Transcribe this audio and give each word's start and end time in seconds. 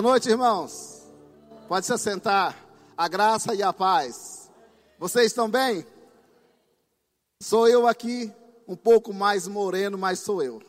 Boa 0.00 0.10
noite, 0.10 0.28
irmãos. 0.28 1.02
Pode 1.66 1.84
se 1.84 1.92
assentar. 1.92 2.54
A 2.96 3.08
graça 3.08 3.52
e 3.52 3.64
a 3.64 3.72
paz. 3.72 4.48
Vocês 4.96 5.26
estão 5.26 5.50
bem? 5.50 5.84
Sou 7.42 7.66
eu 7.66 7.84
aqui, 7.84 8.32
um 8.68 8.76
pouco 8.76 9.12
mais 9.12 9.48
moreno, 9.48 9.98
mas 9.98 10.20
sou 10.20 10.40
eu. 10.40 10.62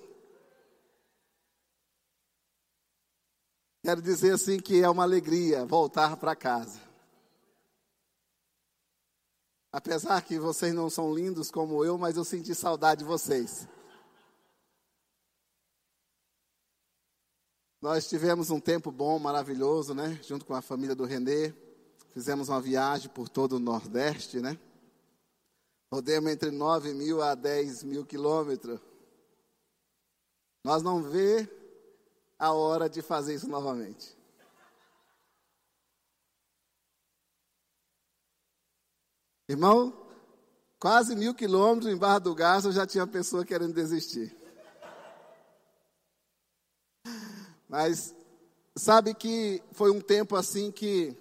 Quero 3.84 4.02
dizer 4.02 4.34
assim 4.34 4.60
que 4.60 4.82
é 4.82 4.89
uma 4.89 5.04
alegria 5.04 5.64
voltar 5.64 6.18
para 6.18 6.36
casa. 6.36 6.82
Apesar 9.71 10.23
que 10.23 10.39
vocês 10.39 10.73
não 10.73 10.89
são 10.89 11.14
lindos 11.14 11.52
como 11.52 11.86
eu, 11.86 12.00
mas 12.00 12.18
eu 12.18 12.25
senti 12.25 12.55
saudade 12.55 13.04
de 13.04 13.05
vocês. 13.05 13.68
Nós 17.82 18.09
tivemos 18.09 18.50
um 18.50 18.59
tempo 18.59 18.91
bom, 18.91 19.18
maravilhoso, 19.20 19.93
né? 19.93 20.20
Junto 20.21 20.46
com 20.46 20.54
a 20.54 20.61
família 20.61 20.93
do 20.93 21.06
Renê. 21.06 21.54
Fizemos 22.11 22.50
uma 22.50 22.60
viagem 22.60 23.10
por 23.10 23.29
todo 23.29 23.54
o 23.54 23.60
Nordeste, 23.60 24.42
né? 24.42 24.60
Rodemos 25.92 26.29
entre 26.29 26.52
9 26.52 26.93
mil 26.93 27.21
a 27.21 27.36
10 27.36 27.83
mil 27.83 28.05
quilômetros. 28.05 28.82
Nós 30.64 30.83
não 30.83 31.02
vê 31.02 31.50
a 32.38 32.52
hora 32.52 32.89
de 32.89 33.02
fazer 33.02 33.36
isso 33.36 33.47
novamente. 33.47 34.17
Irmão, 39.47 40.05
quase 40.80 41.16
mil 41.16 41.33
quilômetros 41.33 41.91
em 41.91 41.97
Barra 41.97 42.19
do 42.19 42.36
Garça 42.36 42.72
já 42.72 42.86
tinha 42.86 43.08
pessoa 43.08 43.45
querendo 43.45 43.73
desistir. 43.73 44.39
Mas 47.69 48.16
sabe 48.75 49.14
que 49.14 49.61
foi 49.73 49.91
um 49.91 50.02
tempo 50.02 50.36
assim 50.36 50.72
que 50.72 51.16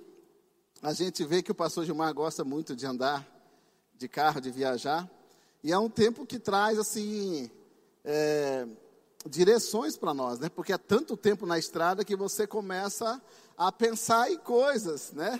a 0.80 0.95
gente 0.95 1.23
vê 1.25 1.43
que 1.43 1.52
o 1.52 1.55
pastor 1.55 1.84
Gilmar 1.84 2.14
gosta 2.14 2.42
muito 2.42 2.75
de 2.75 2.86
andar 2.86 3.27
de 3.95 4.09
carro, 4.09 4.41
de 4.41 4.50
viajar. 4.50 5.06
E 5.62 5.70
é 5.70 5.78
um 5.78 5.91
tempo 5.91 6.25
que 6.25 6.39
traz 6.39 6.78
assim 6.78 7.50
é, 8.03 8.67
direções 9.28 9.95
para 9.95 10.14
nós, 10.14 10.39
né? 10.39 10.48
Porque 10.48 10.73
é 10.73 10.78
tanto 10.78 11.19
tempo 11.19 11.45
na 11.45 11.58
estrada 11.58 12.03
que 12.03 12.17
você 12.17 12.47
começa 12.47 13.20
a 13.55 13.70
pensar 13.70 14.30
em 14.30 14.39
coisas, 14.39 15.12
né? 15.12 15.39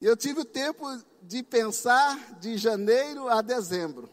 E 0.00 0.06
eu 0.06 0.16
tive 0.16 0.40
o 0.40 0.44
tempo 0.44 0.84
de 1.22 1.44
pensar 1.44 2.40
de 2.40 2.58
janeiro 2.58 3.28
a 3.28 3.40
dezembro 3.40 4.10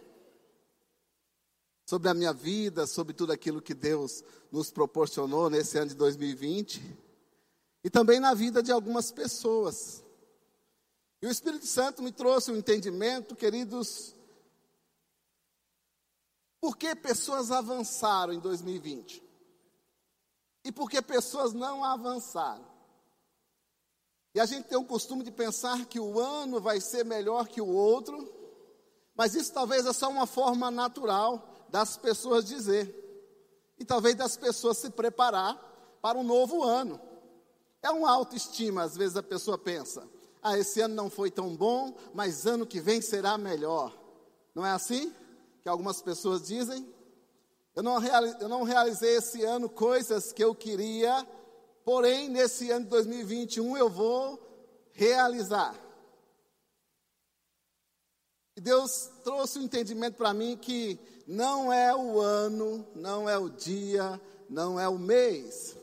sobre 1.90 2.08
a 2.08 2.14
minha 2.14 2.32
vida, 2.32 2.86
sobre 2.86 3.16
tudo 3.16 3.34
aquilo 3.34 3.60
que 3.60 3.74
Deus 3.74 4.24
nos 4.52 4.70
proporcionou 4.70 5.50
nesse 5.50 5.76
ano 5.76 5.90
de 5.90 5.96
2020 5.96 6.80
e 7.84 7.90
também 7.90 8.20
na 8.20 8.36
vida 8.36 8.62
de 8.62 8.72
algumas 8.72 9.12
pessoas. 9.12 10.04
E 11.20 11.26
o 11.26 11.32
Espírito 11.32 11.66
Santo 11.66 12.04
me 12.04 12.12
trouxe 12.12 12.52
um 12.52 12.58
entendimento, 12.58 13.36
queridos, 13.36 14.14
por 16.62 16.78
que 16.78 16.96
pessoas 16.96 17.50
avançaram 17.50 18.34
em 18.34 18.40
2020 18.40 19.24
e 20.64 20.72
por 20.72 20.92
que 20.92 21.02
pessoas 21.02 21.54
não 21.54 21.84
avançaram. 21.84 22.68
E 24.36 24.40
a 24.40 24.46
gente 24.46 24.68
tem 24.68 24.78
o 24.78 24.86
costume 24.86 25.24
de 25.24 25.32
pensar 25.32 25.88
que 25.88 26.00
o 26.00 26.20
ano 26.20 26.62
vai 26.62 26.80
ser 26.80 27.04
melhor 27.04 27.48
que 27.48 27.60
o 27.60 27.68
outro, 27.68 28.32
mas 29.16 29.34
isso 29.34 29.52
talvez 29.52 29.88
é 29.88 29.92
só 29.92 30.08
uma 30.08 30.28
forma 30.28 30.70
natural 30.70 31.49
das 31.72 31.98
pessoas 31.98 32.46
dizer. 32.46 32.96
E 33.78 33.86
talvez 33.86 34.16
das 34.16 34.36
pessoas 34.36 34.78
se 34.78 34.90
preparar 34.90 35.56
para 36.02 36.18
um 36.18 36.24
novo 36.24 36.64
ano. 36.64 37.00
É 37.82 37.90
uma 37.90 38.12
autoestima, 38.12 38.84
às 38.84 38.98
vezes 38.98 39.16
a 39.16 39.24
pessoa 39.24 39.58
pensa: 39.58 40.08
ah, 40.42 40.58
esse 40.58 40.82
ano 40.82 40.96
não 40.96 41.10
foi 41.10 41.32
tão 41.32 41.56
bom, 41.56 41.96
mas 42.14 42.46
ano 42.46 42.66
que 42.66 42.80
vem 42.80 43.02
será 43.02 43.38
melhor. 43.38 43.98
Não 44.54 44.66
é 44.66 44.72
assim 44.72 45.14
que 45.62 45.70
algumas 45.70 46.02
pessoas 46.02 46.48
dizem? 46.48 46.86
Eu 47.76 47.84
não, 47.84 48.04
eu 48.42 48.50
não 48.50 48.64
realizei 48.64 49.16
esse 49.16 49.44
ano 49.44 49.70
coisas 49.70 50.34
que 50.34 50.44
eu 50.44 50.54
queria, 50.54 51.26
porém, 51.86 52.28
nesse 52.28 52.70
ano 52.72 52.84
de 52.84 52.90
2021 52.90 53.78
eu 53.78 53.90
vou 53.90 54.40
realizar. 54.92 55.76
E 58.58 58.62
Deus 58.62 59.10
trouxe 59.24 59.60
um 59.60 59.64
entendimento 59.64 60.16
para 60.18 60.34
mim 60.34 60.58
que 60.58 61.00
não 61.30 61.72
é 61.72 61.96
o 61.96 62.20
ano, 62.20 62.84
não 62.96 63.30
é 63.30 63.38
o 63.38 63.50
dia, 63.50 64.20
não 64.50 64.80
é 64.80 64.90
o 64.90 64.98
mês, 64.98 65.78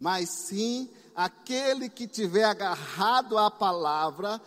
mas 0.00 0.30
sim 0.30 0.88
aquele 1.14 1.90
que 1.90 2.06
tiver 2.06 2.44
agarrado 2.44 3.36
à 3.36 3.50
palavra, 3.50 4.40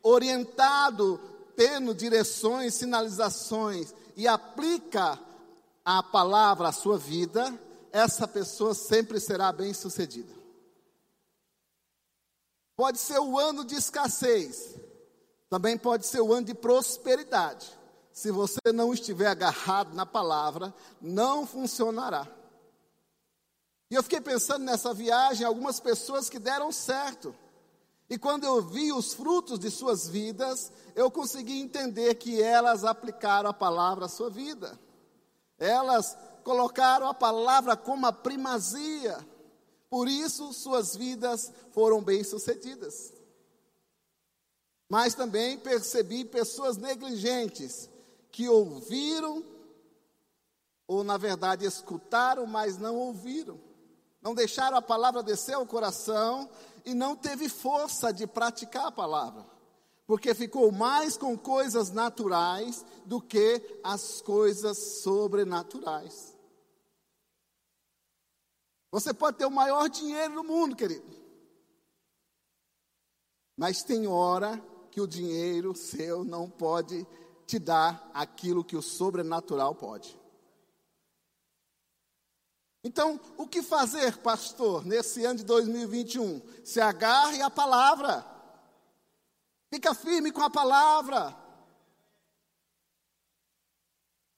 orientado, 0.00 1.20
tendo 1.56 1.92
direções, 1.92 2.74
sinalizações 2.74 3.92
e 4.16 4.28
aplica 4.28 5.18
a 5.84 6.00
palavra 6.00 6.68
à 6.68 6.72
sua 6.72 6.96
vida, 6.96 7.52
essa 7.90 8.28
pessoa 8.28 8.74
sempre 8.74 9.18
será 9.18 9.50
bem 9.50 9.74
sucedida. 9.74 10.32
Pode 12.76 12.98
ser 12.98 13.18
o 13.18 13.36
ano 13.36 13.64
de 13.64 13.74
escassez, 13.74 14.76
também 15.50 15.76
pode 15.76 16.06
ser 16.06 16.20
o 16.20 16.32
ano 16.32 16.46
de 16.46 16.54
prosperidade 16.54 17.81
se 18.12 18.30
você 18.30 18.60
não 18.72 18.92
estiver 18.92 19.28
agarrado 19.28 19.94
na 19.94 20.04
palavra, 20.04 20.74
não 21.00 21.46
funcionará. 21.46 22.28
E 23.90 23.94
eu 23.94 24.02
fiquei 24.02 24.20
pensando 24.20 24.64
nessa 24.64 24.94
viagem, 24.94 25.46
algumas 25.46 25.78
pessoas 25.78 26.28
que 26.28 26.38
deram 26.38 26.72
certo. 26.72 27.34
E 28.08 28.18
quando 28.18 28.44
eu 28.44 28.60
vi 28.62 28.92
os 28.92 29.14
frutos 29.14 29.58
de 29.58 29.70
suas 29.70 30.08
vidas, 30.08 30.70
eu 30.94 31.10
consegui 31.10 31.60
entender 31.60 32.14
que 32.14 32.42
elas 32.42 32.84
aplicaram 32.84 33.50
a 33.50 33.54
palavra 33.54 34.06
à 34.06 34.08
sua 34.08 34.28
vida. 34.28 34.78
Elas 35.58 36.16
colocaram 36.42 37.06
a 37.06 37.14
palavra 37.14 37.76
como 37.76 38.06
a 38.06 38.12
primazia. 38.12 39.18
Por 39.88 40.08
isso, 40.08 40.52
suas 40.52 40.96
vidas 40.96 41.52
foram 41.72 42.02
bem-sucedidas. 42.02 43.12
Mas 44.90 45.14
também 45.14 45.58
percebi 45.58 46.24
pessoas 46.24 46.76
negligentes, 46.76 47.88
que 48.32 48.48
ouviram, 48.48 49.44
ou 50.86 51.04
na 51.04 51.18
verdade 51.18 51.66
escutaram, 51.66 52.46
mas 52.46 52.78
não 52.78 52.96
ouviram. 52.96 53.60
Não 54.22 54.34
deixaram 54.34 54.76
a 54.76 54.82
palavra 54.82 55.22
descer 55.22 55.54
ao 55.54 55.66
coração 55.66 56.48
e 56.84 56.94
não 56.94 57.14
teve 57.14 57.48
força 57.48 58.12
de 58.12 58.26
praticar 58.26 58.86
a 58.86 58.92
palavra. 58.92 59.46
Porque 60.06 60.34
ficou 60.34 60.72
mais 60.72 61.16
com 61.16 61.36
coisas 61.36 61.90
naturais 61.90 62.84
do 63.04 63.20
que 63.20 63.80
as 63.84 64.20
coisas 64.22 64.78
sobrenaturais. 65.02 66.36
Você 68.90 69.12
pode 69.12 69.38
ter 69.38 69.46
o 69.46 69.50
maior 69.50 69.88
dinheiro 69.88 70.34
do 70.34 70.44
mundo, 70.44 70.76
querido. 70.76 71.22
Mas 73.56 73.82
tem 73.82 74.06
hora 74.06 74.62
que 74.90 75.00
o 75.00 75.06
dinheiro 75.06 75.74
seu 75.74 76.24
não 76.24 76.48
pode 76.48 77.06
te 77.52 77.58
dá 77.58 78.02
aquilo 78.14 78.64
que 78.64 78.74
o 78.74 78.80
sobrenatural 78.80 79.74
pode. 79.74 80.18
Então, 82.82 83.20
o 83.36 83.46
que 83.46 83.62
fazer, 83.62 84.16
pastor, 84.16 84.86
nesse 84.86 85.22
ano 85.26 85.40
de 85.40 85.44
2021? 85.44 86.40
Se 86.64 86.80
agarre 86.80 87.42
à 87.42 87.50
palavra. 87.50 88.26
Fica 89.70 89.92
firme 89.92 90.32
com 90.32 90.40
a 90.40 90.48
palavra. 90.48 91.36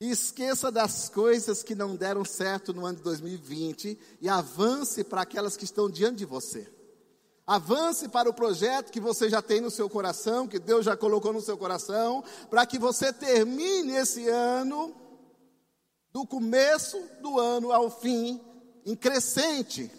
E 0.01 0.11
esqueça 0.11 0.73
das 0.73 1.09
coisas 1.09 1.63
que 1.63 1.77
não 1.77 1.95
deram 1.95 2.25
certo 2.25 2.75
no 2.75 2.85
ano 2.85 2.97
de 2.97 3.05
2020 3.05 3.97
e 4.21 4.29
avance 4.29 5.05
para 5.05 5.23
aquelas 5.23 5.57
que 5.57 5.65
estão 5.65 5.89
diante 5.89 6.17
de 6.17 6.25
você. 6.25 6.69
Avance 7.47 8.09
para 8.09 8.29
o 8.29 8.35
projeto 8.35 8.91
que 8.91 9.01
você 9.01 9.29
já 9.29 9.43
tem 9.43 9.61
no 9.61 9.71
seu 9.71 9.89
coração, 9.91 10.49
que 10.49 10.59
Deus 10.59 10.85
já 10.85 10.97
colocou 10.97 11.33
no 11.33 11.43
seu 11.43 11.59
coração, 11.59 12.25
para 12.49 12.65
que 12.65 12.79
você 12.79 13.13
termine 13.13 13.93
esse 13.93 14.27
ano, 14.29 14.95
do 16.11 16.27
começo 16.27 16.99
do 17.21 17.39
ano 17.39 17.71
ao 17.71 17.91
fim, 17.91 18.41
em 18.87 18.97
crescente, 18.97 19.91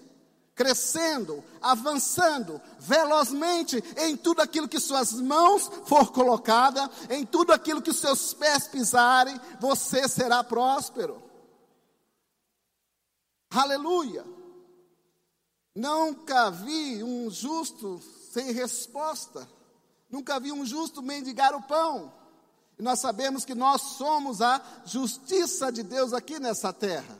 crescendo, 0.55 1.43
avançando 1.61 2.59
velozmente 2.79 3.83
em 3.97 4.15
tudo 4.15 4.41
aquilo 4.41 4.67
que 4.67 4.79
suas 4.79 5.11
mãos 5.13 5.69
for 5.85 6.11
colocada, 6.13 6.89
em 7.09 7.25
tudo 7.25 7.51
aquilo 7.51 7.81
que 7.81 7.93
seus 7.93 8.33
pés 8.33 8.67
pisarem, 8.67 9.39
você 9.59 10.07
será 10.07 10.43
próspero. 10.43 11.21
Aleluia. 13.51 14.34
Nunca 15.75 16.49
vi 16.49 17.03
um 17.03 17.29
justo 17.29 18.01
sem 18.31 18.53
resposta. 18.53 19.47
Nunca 20.09 20.39
vi 20.39 20.51
um 20.51 20.65
justo 20.65 21.03
mendigar 21.03 21.53
o 21.53 21.61
pão. 21.61 22.13
E 22.79 22.81
nós 22.81 22.99
sabemos 22.99 23.43
que 23.43 23.53
nós 23.53 23.81
somos 23.81 24.41
a 24.41 24.61
justiça 24.85 25.71
de 25.71 25.83
Deus 25.83 26.13
aqui 26.13 26.39
nessa 26.39 26.71
terra. 26.71 27.19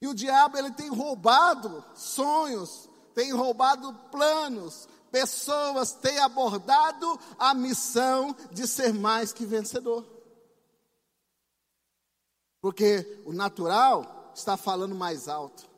E 0.00 0.06
o 0.06 0.14
diabo 0.14 0.56
ele 0.56 0.70
tem 0.70 0.88
roubado 0.88 1.84
sonhos, 1.94 2.88
tem 3.14 3.32
roubado 3.32 3.92
planos, 4.10 4.88
pessoas, 5.10 5.92
tem 5.92 6.18
abordado 6.18 7.18
a 7.38 7.52
missão 7.52 8.34
de 8.50 8.66
ser 8.66 8.94
mais 8.94 9.32
que 9.32 9.44
vencedor. 9.44 10.06
Porque 12.62 13.22
o 13.26 13.32
natural 13.32 14.32
está 14.34 14.56
falando 14.56 14.94
mais 14.94 15.28
alto, 15.28 15.68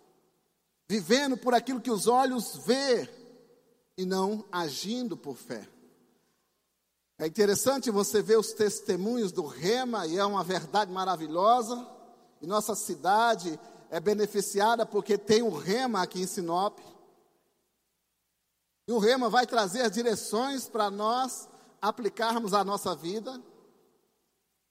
vivendo 0.93 1.39
por 1.39 1.55
aquilo 1.55 1.81
que 1.81 1.91
os 1.91 2.07
olhos 2.07 2.55
vê 2.67 3.09
e 3.97 4.05
não 4.05 4.45
agindo 4.53 5.17
por 5.17 5.39
fé. 5.39 5.67
É 7.19 7.27
interessante 7.27 7.91
você 7.91 8.21
ver 8.21 8.37
os 8.37 8.53
testemunhos 8.53 9.33
do 9.33 9.47
Rema, 9.47 10.07
e 10.07 10.19
é 10.19 10.25
uma 10.25 10.45
verdade 10.45 10.93
maravilhosa. 10.93 11.89
E 12.43 12.47
nossa 12.47 12.75
cidade 12.75 13.59
é 13.89 13.99
beneficiada 14.01 14.85
porque 14.85 15.17
tem 15.17 15.41
o 15.41 15.49
Rema 15.49 16.03
aqui 16.03 16.21
em 16.21 16.27
Sinop. 16.27 16.79
E 18.87 18.93
o 18.93 18.99
Rema 18.99 19.31
vai 19.31 19.47
trazer 19.47 19.81
as 19.81 19.93
direções 19.93 20.69
para 20.69 20.91
nós 20.91 21.49
aplicarmos 21.81 22.53
a 22.53 22.63
nossa 22.63 22.95
vida. 22.95 23.43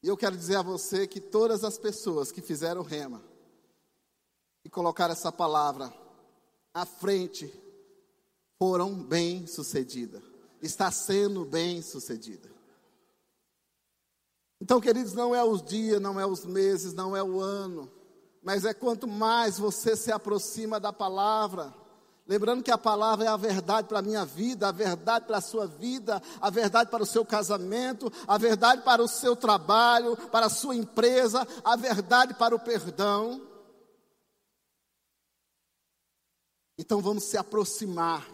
E 0.03 0.07
eu 0.07 0.15
quero 0.15 0.37
dizer 0.37 0.57
a 0.57 0.61
você 0.61 1.07
que 1.07 1.19
todas 1.19 1.63
as 1.63 1.79
pessoas 1.79 2.31
que 2.31 2.43
fizeram 2.43 2.83
Rema 2.83 3.23
e 4.63 4.69
colocaram 4.69 5.13
essa 5.13 5.31
palavra 5.31 6.00
à 6.73 6.85
frente 6.85 7.51
foram 8.57 8.93
bem-sucedidas 8.93 10.31
está 10.61 10.91
sendo 10.91 11.43
bem 11.43 11.81
sucedida. 11.81 12.49
Então, 14.61 14.79
queridos, 14.79 15.13
não 15.13 15.33
é 15.33 15.43
os 15.43 15.63
dias, 15.63 15.99
não 15.99 16.19
é 16.19 16.25
os 16.25 16.45
meses, 16.45 16.93
não 16.93 17.17
é 17.17 17.23
o 17.23 17.41
ano, 17.41 17.91
mas 18.43 18.63
é 18.63 18.73
quanto 18.73 19.07
mais 19.07 19.57
você 19.57 19.95
se 19.95 20.11
aproxima 20.11 20.79
da 20.79 20.93
palavra. 20.93 21.73
Lembrando 22.27 22.63
que 22.63 22.69
a 22.69 22.77
palavra 22.77 23.25
é 23.25 23.27
a 23.27 23.35
verdade 23.35 23.87
para 23.87 23.99
a 23.99 24.03
minha 24.03 24.23
vida, 24.23 24.67
a 24.67 24.71
verdade 24.71 25.25
para 25.25 25.37
a 25.37 25.41
sua 25.41 25.65
vida, 25.65 26.21
a 26.39 26.49
verdade 26.51 26.91
para 26.91 27.01
o 27.01 27.07
seu 27.07 27.25
casamento, 27.25 28.13
a 28.27 28.37
verdade 28.37 28.83
para 28.83 29.01
o 29.01 29.07
seu 29.07 29.35
trabalho, 29.35 30.15
para 30.15 30.45
a 30.45 30.49
sua 30.49 30.75
empresa, 30.75 31.45
a 31.63 31.75
verdade 31.75 32.35
para 32.35 32.55
o 32.55 32.59
perdão. 32.59 33.41
Então 36.81 36.99
vamos 36.99 37.25
se 37.25 37.37
aproximar 37.37 38.27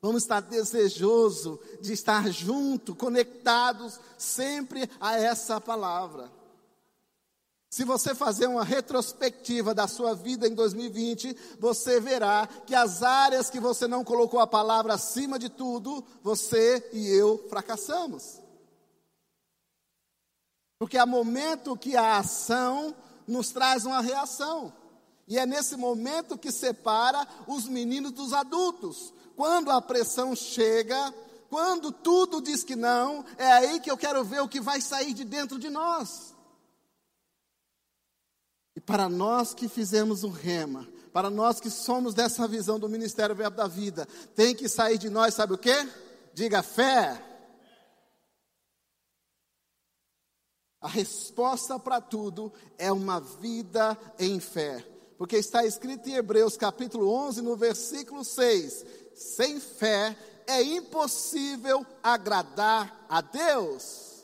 Vamos 0.00 0.22
estar 0.22 0.40
desejoso 0.40 1.58
de 1.80 1.92
estar 1.92 2.30
junto, 2.30 2.94
conectados 2.94 3.98
sempre 4.16 4.88
a 5.00 5.18
essa 5.18 5.60
palavra. 5.60 6.30
Se 7.68 7.84
você 7.84 8.14
fazer 8.14 8.46
uma 8.46 8.64
retrospectiva 8.64 9.74
da 9.74 9.88
sua 9.88 10.14
vida 10.14 10.46
em 10.46 10.54
2020, 10.54 11.36
você 11.58 12.00
verá 12.00 12.48
que 12.64 12.74
as 12.74 13.02
áreas 13.02 13.50
que 13.50 13.58
você 13.58 13.86
não 13.88 14.04
colocou 14.04 14.40
a 14.40 14.46
palavra 14.46 14.94
acima 14.94 15.38
de 15.38 15.48
tudo, 15.48 16.04
você 16.22 16.88
e 16.92 17.08
eu 17.08 17.44
fracassamos. 17.48 18.40
Porque 20.78 20.96
há 20.96 21.04
momento 21.04 21.76
que 21.76 21.96
a 21.96 22.18
ação 22.18 22.94
nos 23.26 23.50
traz 23.50 23.84
uma 23.84 24.00
reação. 24.00 24.72
E 25.28 25.38
é 25.38 25.44
nesse 25.44 25.76
momento 25.76 26.38
que 26.38 26.50
separa 26.50 27.28
os 27.46 27.68
meninos 27.68 28.12
dos 28.12 28.32
adultos 28.32 29.12
quando 29.36 29.70
a 29.70 29.80
pressão 29.80 30.34
chega, 30.34 31.14
quando 31.50 31.92
tudo 31.92 32.40
diz 32.40 32.64
que 32.64 32.74
não, 32.74 33.24
é 33.36 33.52
aí 33.52 33.78
que 33.78 33.90
eu 33.90 33.96
quero 33.96 34.24
ver 34.24 34.40
o 34.40 34.48
que 34.48 34.60
vai 34.60 34.80
sair 34.80 35.12
de 35.12 35.24
dentro 35.24 35.58
de 35.58 35.70
nós. 35.70 36.34
E 38.74 38.80
para 38.80 39.08
nós 39.08 39.54
que 39.54 39.68
fizemos 39.68 40.24
o 40.24 40.28
rema, 40.28 40.88
para 41.12 41.28
nós 41.28 41.60
que 41.60 41.70
somos 41.70 42.14
dessa 42.14 42.48
visão 42.48 42.78
do 42.78 42.88
Ministério 42.88 43.36
Verbo 43.36 43.56
da 43.56 43.68
Vida, 43.68 44.08
tem 44.34 44.54
que 44.54 44.68
sair 44.68 44.98
de 44.98 45.10
nós, 45.10 45.34
sabe 45.34 45.52
o 45.52 45.58
que? 45.58 45.88
Diga 46.32 46.62
fé. 46.62 47.22
A 50.80 50.88
resposta 50.88 51.78
para 51.78 52.00
tudo 52.00 52.52
é 52.78 52.90
uma 52.90 53.20
vida 53.20 53.98
em 54.18 54.40
fé. 54.40 54.97
Porque 55.18 55.36
está 55.36 55.66
escrito 55.66 56.08
em 56.08 56.14
Hebreus 56.14 56.56
capítulo 56.56 57.12
11, 57.12 57.42
no 57.42 57.56
versículo 57.56 58.24
6: 58.24 58.86
sem 59.16 59.58
fé 59.58 60.16
é 60.46 60.62
impossível 60.62 61.84
agradar 62.02 63.04
a 63.08 63.20
Deus. 63.20 64.22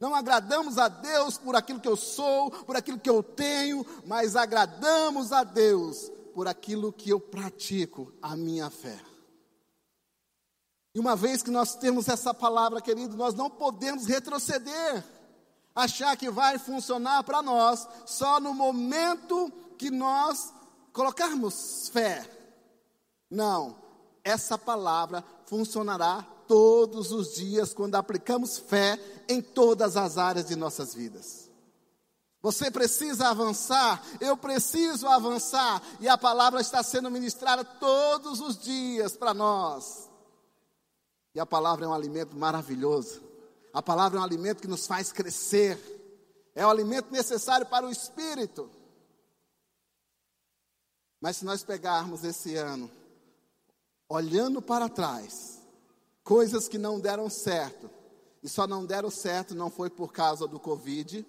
Não 0.00 0.12
agradamos 0.16 0.76
a 0.76 0.88
Deus 0.88 1.38
por 1.38 1.54
aquilo 1.54 1.78
que 1.78 1.86
eu 1.86 1.96
sou, 1.96 2.50
por 2.50 2.76
aquilo 2.76 2.98
que 2.98 3.08
eu 3.08 3.22
tenho, 3.22 3.86
mas 4.04 4.34
agradamos 4.34 5.30
a 5.30 5.44
Deus 5.44 6.10
por 6.34 6.48
aquilo 6.48 6.92
que 6.92 7.10
eu 7.10 7.20
pratico, 7.20 8.12
a 8.20 8.36
minha 8.36 8.68
fé. 8.68 8.98
E 10.92 10.98
uma 10.98 11.14
vez 11.14 11.42
que 11.42 11.50
nós 11.50 11.76
temos 11.76 12.08
essa 12.08 12.34
palavra, 12.34 12.80
querido, 12.80 13.16
nós 13.16 13.34
não 13.34 13.48
podemos 13.48 14.06
retroceder, 14.06 15.04
achar 15.72 16.16
que 16.16 16.28
vai 16.28 16.58
funcionar 16.58 17.22
para 17.22 17.40
nós 17.40 17.86
só 18.04 18.40
no 18.40 18.52
momento 18.52 19.50
que 19.82 19.90
nós 19.90 20.54
colocarmos 20.92 21.88
fé. 21.88 22.24
Não, 23.28 23.76
essa 24.22 24.56
palavra 24.56 25.24
funcionará 25.46 26.24
todos 26.46 27.10
os 27.10 27.34
dias 27.34 27.74
quando 27.74 27.96
aplicamos 27.96 28.58
fé 28.58 28.96
em 29.28 29.42
todas 29.42 29.96
as 29.96 30.18
áreas 30.18 30.46
de 30.46 30.54
nossas 30.54 30.94
vidas. 30.94 31.50
Você 32.40 32.70
precisa 32.70 33.28
avançar, 33.28 34.00
eu 34.20 34.36
preciso 34.36 35.08
avançar, 35.08 35.82
e 35.98 36.08
a 36.08 36.16
palavra 36.16 36.60
está 36.60 36.80
sendo 36.84 37.10
ministrada 37.10 37.64
todos 37.64 38.40
os 38.40 38.56
dias 38.56 39.16
para 39.16 39.34
nós. 39.34 40.08
E 41.34 41.40
a 41.40 41.46
palavra 41.46 41.86
é 41.86 41.88
um 41.88 41.94
alimento 41.94 42.36
maravilhoso. 42.36 43.20
A 43.74 43.82
palavra 43.82 44.18
é 44.18 44.20
um 44.20 44.24
alimento 44.24 44.60
que 44.60 44.68
nos 44.68 44.86
faz 44.86 45.10
crescer. 45.10 45.76
É 46.54 46.64
o 46.64 46.70
alimento 46.70 47.10
necessário 47.10 47.66
para 47.66 47.86
o 47.86 47.90
espírito. 47.90 48.70
Mas 51.22 51.36
se 51.36 51.44
nós 51.44 51.62
pegarmos 51.62 52.24
esse 52.24 52.56
ano 52.56 52.90
olhando 54.08 54.60
para 54.60 54.88
trás, 54.88 55.62
coisas 56.24 56.66
que 56.66 56.76
não 56.76 56.98
deram 56.98 57.30
certo, 57.30 57.88
e 58.42 58.48
só 58.48 58.66
não 58.66 58.84
deram 58.84 59.08
certo 59.08 59.54
não 59.54 59.70
foi 59.70 59.88
por 59.88 60.12
causa 60.12 60.48
do 60.48 60.58
Covid, 60.58 61.24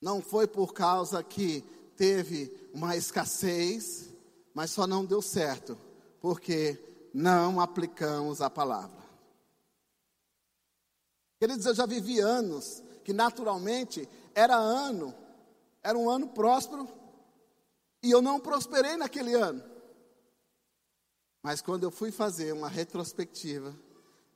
não 0.00 0.22
foi 0.22 0.46
por 0.46 0.72
causa 0.72 1.20
que 1.20 1.62
teve 1.96 2.70
uma 2.72 2.96
escassez, 2.96 4.08
mas 4.54 4.70
só 4.70 4.86
não 4.86 5.04
deu 5.04 5.20
certo 5.20 5.76
porque 6.20 7.10
não 7.12 7.60
aplicamos 7.60 8.40
a 8.40 8.48
palavra. 8.48 9.04
Queridos, 11.40 11.66
eu 11.66 11.74
já 11.74 11.86
vivi 11.86 12.20
anos 12.20 12.84
que 13.02 13.12
naturalmente 13.12 14.08
era 14.32 14.54
ano, 14.54 15.12
era 15.82 15.98
um 15.98 16.08
ano 16.08 16.28
próspero, 16.28 16.97
e 18.02 18.10
eu 18.10 18.22
não 18.22 18.40
prosperei 18.40 18.96
naquele 18.96 19.34
ano. 19.34 19.62
Mas 21.42 21.60
quando 21.60 21.84
eu 21.84 21.90
fui 21.90 22.10
fazer 22.10 22.52
uma 22.52 22.68
retrospectiva, 22.68 23.74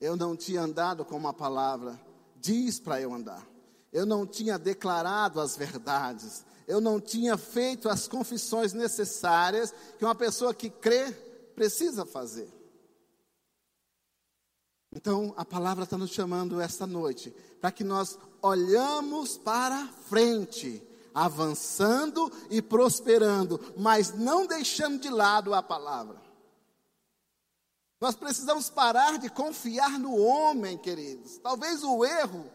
eu 0.01 0.17
não 0.17 0.37
tinha 0.37 0.63
andado 0.63 1.05
com 1.05 1.17
uma 1.17 1.33
palavra, 1.33 2.01
diz 2.37 2.81
para 2.81 3.01
eu 3.01 3.13
andar. 3.13 3.47
Eu 3.93 4.07
não 4.07 4.27
tinha 4.27 4.59
declarado 4.59 5.41
as 5.41 5.57
verdades. 5.57 6.45
Eu 6.67 6.81
não 6.81 7.01
tinha 7.01 7.37
feito 7.37 7.89
as 7.89 8.09
confissões 8.09 8.73
necessárias 8.73 9.75
que 9.99 10.05
uma 10.05 10.15
pessoa 10.15 10.55
que 10.55 10.71
crê 10.71 11.13
precisa 11.55 12.07
fazer. 12.07 12.51
Então, 14.95 15.33
a 15.37 15.45
palavra 15.45 15.85
está 15.85 15.97
nos 15.97 16.11
chamando 16.11 16.61
esta 16.61 16.87
noite 16.87 17.31
para 17.61 17.73
que 17.73 17.85
nós 17.85 18.19
olhamos 18.43 19.39
para 19.39 19.89
frente, 20.09 20.83
avançando 21.15 22.33
e 22.51 22.63
prosperando, 22.63 23.61
mas 23.77 24.15
não 24.15 24.47
deixando 24.47 25.01
de 25.01 25.11
lado 25.11 25.55
a 25.55 25.63
palavra. 25.63 26.21
Nós 28.01 28.17
precisamos 28.17 28.69
parar 28.69 29.17
de 29.19 29.31
confiar 29.31 29.99
no 29.99 30.17
homem, 30.17 30.77
queridos. 30.77 31.39
Talvez 31.39 31.85
o 31.85 32.05
erro 32.05 32.51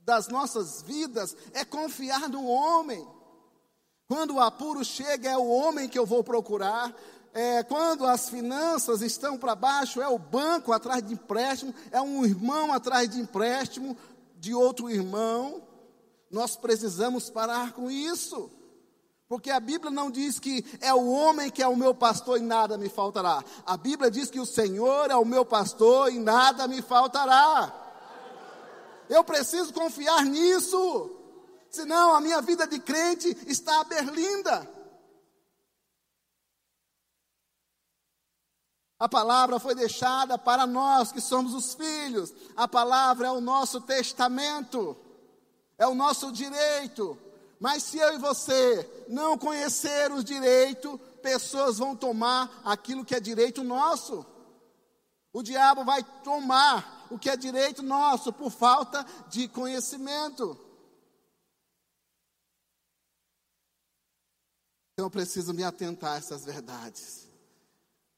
das 0.00 0.26
nossas 0.26 0.82
vidas 0.82 1.36
é 1.52 1.64
confiar 1.64 2.28
no 2.28 2.44
homem. 2.46 3.06
Quando 4.08 4.34
o 4.34 4.40
apuro 4.40 4.84
chega, 4.84 5.30
é 5.30 5.36
o 5.36 5.46
homem 5.46 5.88
que 5.88 5.98
eu 5.98 6.04
vou 6.04 6.24
procurar. 6.24 6.94
É, 7.32 7.62
quando 7.62 8.04
as 8.04 8.28
finanças 8.28 9.00
estão 9.00 9.38
para 9.38 9.54
baixo, 9.54 10.02
é 10.02 10.08
o 10.08 10.18
banco 10.18 10.72
atrás 10.72 11.02
de 11.02 11.14
empréstimo, 11.14 11.74
é 11.90 12.00
um 12.00 12.24
irmão 12.26 12.72
atrás 12.72 13.08
de 13.08 13.20
empréstimo 13.20 13.96
de 14.36 14.52
outro 14.52 14.90
irmão. 14.90 15.62
Nós 16.32 16.56
precisamos 16.56 17.28
parar 17.28 17.72
com 17.72 17.90
isso. 17.90 18.50
Porque 19.28 19.50
a 19.50 19.60
Bíblia 19.60 19.90
não 19.90 20.10
diz 20.10 20.38
que 20.38 20.64
é 20.80 20.92
o 20.92 21.10
homem 21.10 21.50
que 21.50 21.62
é 21.62 21.68
o 21.68 21.76
meu 21.76 21.94
pastor 21.94 22.38
e 22.38 22.42
nada 22.42 22.78
me 22.78 22.88
faltará. 22.88 23.44
A 23.64 23.76
Bíblia 23.76 24.10
diz 24.10 24.30
que 24.30 24.40
o 24.40 24.46
Senhor 24.46 25.10
é 25.10 25.16
o 25.16 25.24
meu 25.24 25.44
pastor 25.44 26.10
e 26.10 26.18
nada 26.18 26.66
me 26.66 26.80
faltará. 26.80 27.72
Eu 29.08 29.22
preciso 29.22 29.72
confiar 29.74 30.24
nisso. 30.24 31.18
Senão 31.70 32.14
a 32.14 32.20
minha 32.20 32.40
vida 32.40 32.66
de 32.66 32.78
crente 32.78 33.36
está 33.46 33.80
a 33.80 33.84
berlinda. 33.84 34.68
A 38.98 39.08
palavra 39.08 39.58
foi 39.58 39.74
deixada 39.74 40.38
para 40.38 40.66
nós 40.66 41.10
que 41.10 41.20
somos 41.20 41.54
os 41.54 41.74
filhos. 41.74 42.32
A 42.56 42.68
palavra 42.68 43.26
é 43.26 43.30
o 43.30 43.40
nosso 43.40 43.80
testamento 43.80 44.96
é 45.82 45.86
o 45.86 45.96
nosso 45.96 46.30
direito. 46.30 47.18
Mas 47.58 47.82
se 47.82 47.98
eu 47.98 48.14
e 48.14 48.18
você 48.18 48.88
não 49.08 49.36
conhecer 49.36 50.12
os 50.12 50.24
direitos, 50.24 50.98
pessoas 51.20 51.78
vão 51.78 51.96
tomar 51.96 52.62
aquilo 52.64 53.04
que 53.04 53.14
é 53.14 53.20
direito 53.20 53.64
nosso. 53.64 54.24
O 55.32 55.42
diabo 55.42 55.84
vai 55.84 56.04
tomar 56.22 57.06
o 57.10 57.18
que 57.18 57.28
é 57.28 57.36
direito 57.36 57.82
nosso 57.82 58.32
por 58.32 58.50
falta 58.50 59.04
de 59.28 59.48
conhecimento. 59.48 60.58
Então 64.92 65.06
eu 65.06 65.10
preciso 65.10 65.52
me 65.52 65.64
atentar 65.64 66.12
a 66.12 66.16
essas 66.18 66.44
verdades. 66.44 67.26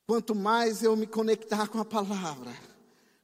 Quanto 0.07 0.35
mais 0.35 0.83
eu 0.83 0.95
me 0.97 1.07
conectar 1.07 1.67
com 1.69 1.81
a 1.81 1.85
palavra, 1.85 2.55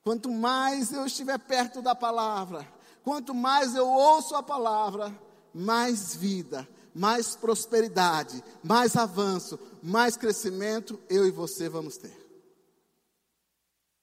quanto 0.02 0.30
mais 0.30 0.92
eu 0.92 1.04
estiver 1.04 1.38
perto 1.38 1.82
da 1.82 1.94
palavra, 1.94 2.66
quanto 3.02 3.34
mais 3.34 3.74
eu 3.74 3.86
ouço 3.88 4.34
a 4.34 4.42
palavra, 4.42 5.16
mais 5.54 6.14
vida, 6.14 6.68
mais 6.94 7.36
prosperidade, 7.36 8.42
mais 8.62 8.96
avanço, 8.96 9.58
mais 9.82 10.16
crescimento 10.16 11.00
eu 11.08 11.26
e 11.26 11.30
você 11.30 11.68
vamos 11.68 11.96
ter. 11.96 12.18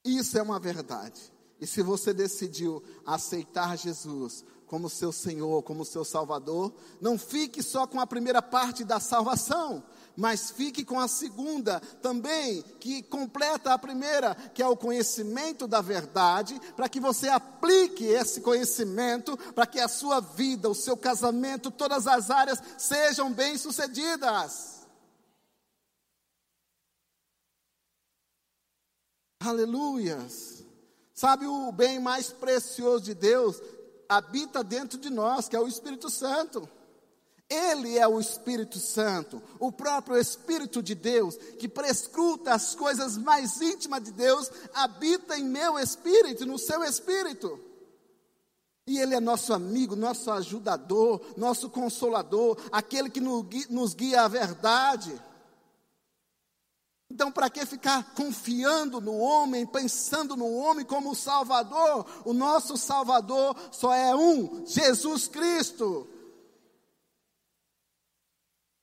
Isso 0.04 0.38
é 0.38 0.42
uma 0.42 0.58
verdade. 0.58 1.20
E 1.60 1.66
se 1.66 1.82
você 1.82 2.14
decidiu 2.14 2.82
aceitar 3.04 3.76
Jesus 3.76 4.44
como 4.66 4.88
seu 4.88 5.10
Senhor, 5.10 5.62
como 5.62 5.84
seu 5.84 6.04
Salvador, 6.04 6.72
não 7.00 7.18
fique 7.18 7.62
só 7.62 7.86
com 7.86 8.00
a 8.00 8.06
primeira 8.06 8.40
parte 8.40 8.84
da 8.84 9.00
salvação, 9.00 9.82
mas 10.18 10.50
fique 10.50 10.84
com 10.84 10.98
a 10.98 11.06
segunda 11.06 11.78
também, 12.02 12.60
que 12.80 13.04
completa 13.04 13.72
a 13.72 13.78
primeira, 13.78 14.34
que 14.34 14.60
é 14.60 14.66
o 14.66 14.76
conhecimento 14.76 15.68
da 15.68 15.80
verdade, 15.80 16.60
para 16.74 16.88
que 16.88 16.98
você 16.98 17.28
aplique 17.28 18.04
esse 18.04 18.40
conhecimento, 18.40 19.36
para 19.54 19.64
que 19.64 19.78
a 19.78 19.86
sua 19.86 20.18
vida, 20.18 20.68
o 20.68 20.74
seu 20.74 20.96
casamento, 20.96 21.70
todas 21.70 22.08
as 22.08 22.30
áreas 22.30 22.60
sejam 22.76 23.32
bem-sucedidas. 23.32 24.88
Aleluias. 29.38 30.64
Sabe 31.14 31.46
o 31.46 31.70
bem 31.70 32.00
mais 32.00 32.32
precioso 32.32 33.04
de 33.04 33.14
Deus 33.14 33.62
habita 34.08 34.64
dentro 34.64 34.98
de 34.98 35.10
nós, 35.10 35.48
que 35.48 35.54
é 35.54 35.60
o 35.60 35.68
Espírito 35.68 36.10
Santo. 36.10 36.68
Ele 37.50 37.96
é 37.96 38.06
o 38.06 38.20
Espírito 38.20 38.78
Santo, 38.78 39.42
o 39.58 39.72
próprio 39.72 40.18
Espírito 40.18 40.82
de 40.82 40.94
Deus, 40.94 41.36
que 41.58 41.66
prescruta 41.66 42.52
as 42.52 42.74
coisas 42.74 43.16
mais 43.16 43.60
íntimas 43.62 44.02
de 44.02 44.12
Deus, 44.12 44.50
habita 44.74 45.38
em 45.38 45.44
meu 45.44 45.78
espírito, 45.78 46.44
no 46.44 46.58
seu 46.58 46.84
espírito. 46.84 47.58
E 48.86 48.98
Ele 48.98 49.14
é 49.14 49.20
nosso 49.20 49.54
amigo, 49.54 49.96
nosso 49.96 50.30
ajudador, 50.30 51.22
nosso 51.38 51.70
consolador, 51.70 52.58
aquele 52.70 53.08
que 53.08 53.20
nos 53.20 53.94
guia 53.94 54.22
à 54.22 54.28
verdade. 54.28 55.18
Então, 57.10 57.32
para 57.32 57.48
que 57.48 57.64
ficar 57.64 58.14
confiando 58.14 59.00
no 59.00 59.16
homem, 59.16 59.66
pensando 59.66 60.36
no 60.36 60.52
homem 60.54 60.84
como 60.84 61.14
Salvador? 61.14 62.04
O 62.26 62.34
nosso 62.34 62.76
Salvador 62.76 63.56
só 63.72 63.94
é 63.94 64.14
um: 64.14 64.66
Jesus 64.66 65.26
Cristo. 65.28 66.06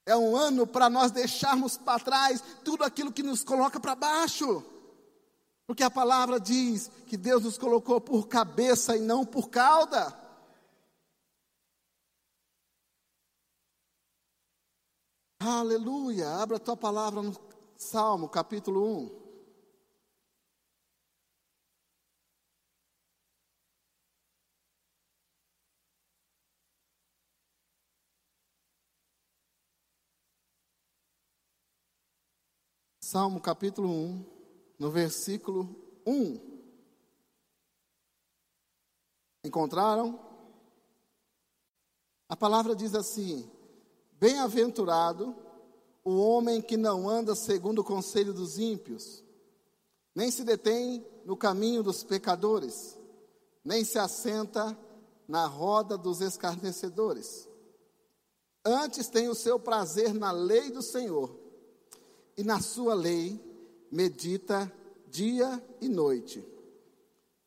É 0.05 0.15
um 0.15 0.35
ano 0.35 0.67
para 0.67 0.89
nós 0.89 1.11
deixarmos 1.11 1.77
para 1.77 2.03
trás 2.03 2.43
tudo 2.63 2.83
aquilo 2.83 3.11
que 3.11 3.23
nos 3.23 3.43
coloca 3.43 3.79
para 3.79 3.95
baixo. 3.95 4.63
Porque 5.65 5.83
a 5.83 5.89
palavra 5.89 6.39
diz 6.39 6.91
que 7.07 7.17
Deus 7.17 7.43
nos 7.43 7.57
colocou 7.57 7.99
por 7.99 8.27
cabeça 8.27 8.95
e 8.95 8.99
não 8.99 9.25
por 9.25 9.49
cauda. 9.49 10.15
Aleluia. 15.39 16.29
Abra 16.35 16.57
a 16.57 16.59
tua 16.59 16.77
palavra 16.77 17.21
no 17.21 17.35
Salmo 17.75 18.29
capítulo 18.29 18.85
1. 18.85 19.24
Salmo 33.15 33.39
capítulo 33.39 33.87
1, 33.87 34.25
no 34.77 34.91
versículo 34.91 35.73
1. 36.05 36.37
Encontraram? 39.45 40.19
A 42.27 42.35
palavra 42.35 42.75
diz 42.75 42.93
assim: 42.93 43.49
Bem-aventurado 44.19 45.33
o 46.03 46.17
homem 46.17 46.61
que 46.61 46.75
não 46.75 47.07
anda 47.07 47.35
segundo 47.35 47.79
o 47.79 47.85
conselho 47.85 48.33
dos 48.33 48.57
ímpios, 48.57 49.23
nem 50.13 50.29
se 50.29 50.43
detém 50.43 51.07
no 51.23 51.37
caminho 51.37 51.81
dos 51.81 52.03
pecadores, 52.03 52.99
nem 53.63 53.85
se 53.85 53.97
assenta 53.97 54.77
na 55.25 55.45
roda 55.45 55.97
dos 55.97 56.19
escarnecedores. 56.19 57.47
Antes 58.65 59.07
tem 59.07 59.29
o 59.29 59.35
seu 59.35 59.57
prazer 59.57 60.13
na 60.13 60.33
lei 60.33 60.69
do 60.69 60.81
Senhor, 60.81 61.44
e 62.37 62.43
na 62.43 62.59
sua 62.59 62.93
lei 62.93 63.39
medita 63.91 64.71
dia 65.09 65.63
e 65.81 65.87
noite. 65.87 66.43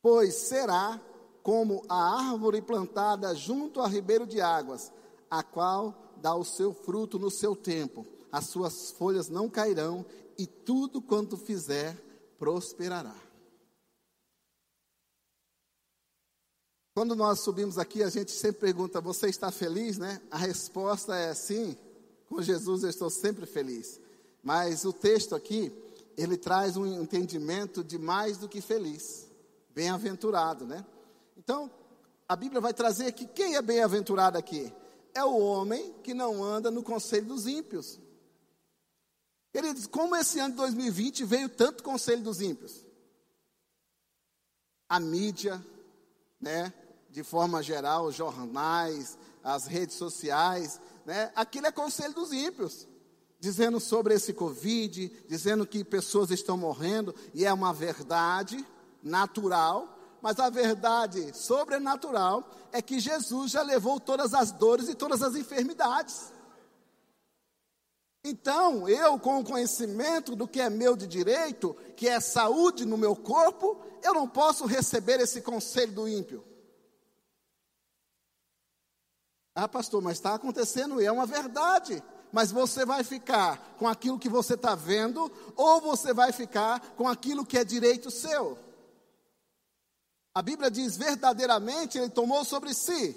Pois 0.00 0.34
será 0.34 1.00
como 1.42 1.84
a 1.88 2.30
árvore 2.30 2.62
plantada 2.62 3.34
junto 3.34 3.80
a 3.80 3.88
ribeiro 3.88 4.26
de 4.26 4.40
águas, 4.40 4.92
a 5.30 5.42
qual 5.42 5.94
dá 6.22 6.34
o 6.34 6.44
seu 6.44 6.72
fruto 6.72 7.18
no 7.18 7.30
seu 7.30 7.54
tempo 7.54 8.06
as 8.30 8.46
suas 8.46 8.90
folhas 8.90 9.28
não 9.28 9.48
cairão, 9.48 10.04
e 10.36 10.46
tudo 10.46 11.02
quanto 11.02 11.36
fizer 11.36 11.96
prosperará. 12.38 13.16
Quando 16.94 17.16
nós 17.16 17.40
subimos 17.40 17.78
aqui, 17.78 18.02
a 18.02 18.10
gente 18.10 18.30
sempre 18.30 18.60
pergunta: 18.60 19.00
Você 19.00 19.28
está 19.28 19.50
feliz, 19.50 19.98
né? 19.98 20.20
A 20.30 20.38
resposta 20.38 21.16
é 21.16 21.34
sim. 21.34 21.76
Com 22.28 22.42
Jesus 22.42 22.82
eu 22.82 22.90
estou 22.90 23.08
sempre 23.08 23.46
feliz. 23.46 24.00
Mas 24.42 24.84
o 24.84 24.92
texto 24.92 25.34
aqui, 25.34 25.72
ele 26.16 26.36
traz 26.36 26.76
um 26.76 26.86
entendimento 26.86 27.84
de 27.84 27.98
mais 27.98 28.38
do 28.38 28.48
que 28.48 28.60
feliz. 28.60 29.28
Bem-aventurado, 29.74 30.66
né? 30.66 30.84
Então, 31.36 31.70
a 32.28 32.34
Bíblia 32.34 32.60
vai 32.60 32.74
trazer 32.74 33.12
que 33.12 33.26
quem 33.26 33.56
é 33.56 33.62
bem-aventurado 33.62 34.36
aqui? 34.36 34.72
É 35.14 35.24
o 35.24 35.38
homem 35.38 35.94
que 36.02 36.12
não 36.12 36.42
anda 36.42 36.70
no 36.70 36.82
conselho 36.82 37.26
dos 37.26 37.46
ímpios. 37.46 38.00
Queridos, 39.52 39.86
como 39.86 40.16
esse 40.16 40.40
ano 40.40 40.50
de 40.50 40.56
2020 40.56 41.24
veio 41.24 41.48
tanto 41.48 41.82
conselho 41.82 42.22
dos 42.22 42.40
ímpios? 42.40 42.84
A 44.88 44.98
mídia, 44.98 45.64
né, 46.40 46.72
de 47.10 47.22
forma 47.22 47.62
geral, 47.62 48.06
os 48.06 48.14
jornais, 48.14 49.18
as 49.42 49.66
redes 49.66 49.96
sociais, 49.96 50.80
né, 51.04 51.32
aquilo 51.36 51.66
é 51.66 51.72
conselho 51.72 52.14
dos 52.14 52.32
ímpios. 52.32 52.87
Dizendo 53.40 53.78
sobre 53.78 54.14
esse 54.14 54.32
Covid, 54.32 55.08
dizendo 55.28 55.66
que 55.66 55.84
pessoas 55.84 56.30
estão 56.30 56.56
morrendo, 56.56 57.14
e 57.32 57.44
é 57.44 57.52
uma 57.52 57.72
verdade 57.72 58.66
natural, 59.02 59.96
mas 60.20 60.40
a 60.40 60.50
verdade 60.50 61.36
sobrenatural 61.36 62.48
é 62.72 62.82
que 62.82 62.98
Jesus 62.98 63.52
já 63.52 63.62
levou 63.62 64.00
todas 64.00 64.34
as 64.34 64.50
dores 64.50 64.88
e 64.88 64.94
todas 64.94 65.22
as 65.22 65.36
enfermidades. 65.36 66.32
Então, 68.24 68.88
eu, 68.88 69.18
com 69.18 69.38
o 69.38 69.44
conhecimento 69.44 70.34
do 70.34 70.48
que 70.48 70.60
é 70.60 70.68
meu 70.68 70.96
de 70.96 71.06
direito, 71.06 71.74
que 71.96 72.08
é 72.08 72.18
saúde 72.20 72.84
no 72.84 72.98
meu 72.98 73.14
corpo, 73.14 73.80
eu 74.02 74.12
não 74.12 74.28
posso 74.28 74.66
receber 74.66 75.20
esse 75.20 75.40
conselho 75.40 75.92
do 75.92 76.08
ímpio. 76.08 76.44
Ah, 79.54 79.68
pastor, 79.68 80.02
mas 80.02 80.18
está 80.18 80.34
acontecendo 80.34 81.00
e 81.00 81.06
é 81.06 81.12
uma 81.12 81.26
verdade. 81.26 82.02
Mas 82.32 82.50
você 82.52 82.84
vai 82.84 83.02
ficar 83.02 83.76
com 83.78 83.88
aquilo 83.88 84.18
que 84.18 84.28
você 84.28 84.54
está 84.54 84.74
vendo, 84.74 85.30
ou 85.56 85.80
você 85.80 86.12
vai 86.12 86.32
ficar 86.32 86.80
com 86.96 87.08
aquilo 87.08 87.46
que 87.46 87.58
é 87.58 87.64
direito 87.64 88.10
seu. 88.10 88.58
A 90.34 90.42
Bíblia 90.42 90.70
diz: 90.70 90.96
verdadeiramente 90.96 91.98
Ele 91.98 92.10
tomou 92.10 92.44
sobre 92.44 92.74
si 92.74 93.16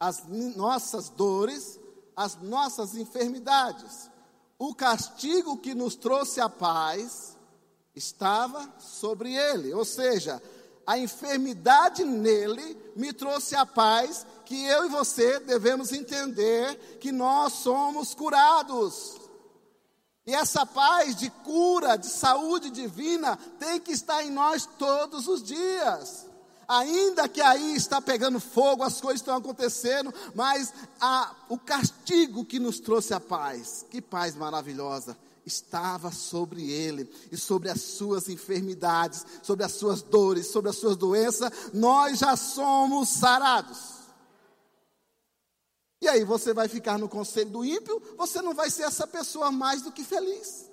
as 0.00 0.26
nossas 0.26 1.08
dores 1.08 1.78
as 2.18 2.34
nossas 2.34 2.96
enfermidades. 2.96 4.10
O 4.58 4.74
castigo 4.74 5.56
que 5.56 5.72
nos 5.72 5.94
trouxe 5.94 6.40
a 6.40 6.48
paz 6.48 7.36
estava 7.94 8.68
sobre 8.80 9.32
ele, 9.32 9.72
ou 9.72 9.84
seja, 9.84 10.42
a 10.84 10.98
enfermidade 10.98 12.02
nele 12.02 12.76
me 12.96 13.12
trouxe 13.12 13.54
a 13.54 13.64
paz 13.64 14.26
que 14.48 14.64
eu 14.64 14.86
e 14.86 14.88
você 14.88 15.38
devemos 15.40 15.92
entender 15.92 16.74
que 16.98 17.12
nós 17.12 17.52
somos 17.52 18.14
curados. 18.14 19.20
E 20.26 20.34
essa 20.34 20.64
paz 20.64 21.14
de 21.14 21.28
cura, 21.28 21.96
de 21.96 22.06
saúde 22.06 22.70
divina, 22.70 23.38
tem 23.58 23.78
que 23.78 23.92
estar 23.92 24.24
em 24.24 24.30
nós 24.30 24.64
todos 24.64 25.28
os 25.28 25.42
dias. 25.42 26.26
Ainda 26.66 27.28
que 27.28 27.42
aí 27.42 27.76
está 27.76 28.00
pegando 28.00 28.40
fogo, 28.40 28.82
as 28.82 29.02
coisas 29.02 29.20
estão 29.20 29.36
acontecendo, 29.36 30.14
mas 30.34 30.72
a, 30.98 31.36
o 31.50 31.58
castigo 31.58 32.42
que 32.42 32.58
nos 32.58 32.80
trouxe 32.80 33.12
a 33.12 33.20
paz, 33.20 33.84
que 33.90 34.00
paz 34.00 34.34
maravilhosa, 34.34 35.14
estava 35.44 36.10
sobre 36.10 36.70
ele 36.70 37.06
e 37.30 37.36
sobre 37.36 37.68
as 37.68 37.82
suas 37.82 38.30
enfermidades, 38.30 39.26
sobre 39.42 39.62
as 39.66 39.72
suas 39.72 40.00
dores, 40.00 40.46
sobre 40.46 40.70
as 40.70 40.76
suas 40.76 40.96
doenças, 40.96 41.52
nós 41.74 42.20
já 42.20 42.34
somos 42.34 43.10
sarados. 43.10 43.97
E 46.00 46.08
aí 46.08 46.24
você 46.24 46.54
vai 46.54 46.68
ficar 46.68 46.98
no 46.98 47.08
conselho 47.08 47.50
do 47.50 47.64
ímpio, 47.64 48.00
você 48.16 48.40
não 48.40 48.54
vai 48.54 48.70
ser 48.70 48.82
essa 48.82 49.06
pessoa 49.06 49.50
mais 49.50 49.82
do 49.82 49.92
que 49.92 50.04
feliz. 50.04 50.70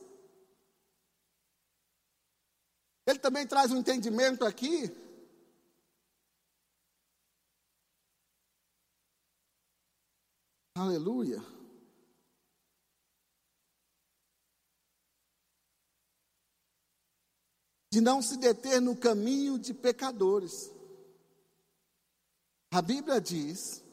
Ele 3.08 3.20
também 3.20 3.46
traz 3.46 3.72
um 3.72 3.78
entendimento 3.78 4.46
aqui 4.46 4.92
Aleluia. 10.78 11.42
De 17.94 18.02
não 18.02 18.22
se 18.22 18.36
deter 18.36 18.82
no 18.82 18.94
caminho 18.94 19.58
de 19.58 19.74
pecadores. 19.74 20.70
A 22.74 22.82
Bíblia 22.82 23.22
diz 23.22 23.85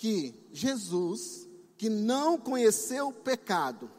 que 0.00 0.48
Jesus, 0.50 1.46
que 1.76 1.90
não 1.90 2.38
conheceu 2.38 3.08
o 3.08 3.12
pecado, 3.12 3.90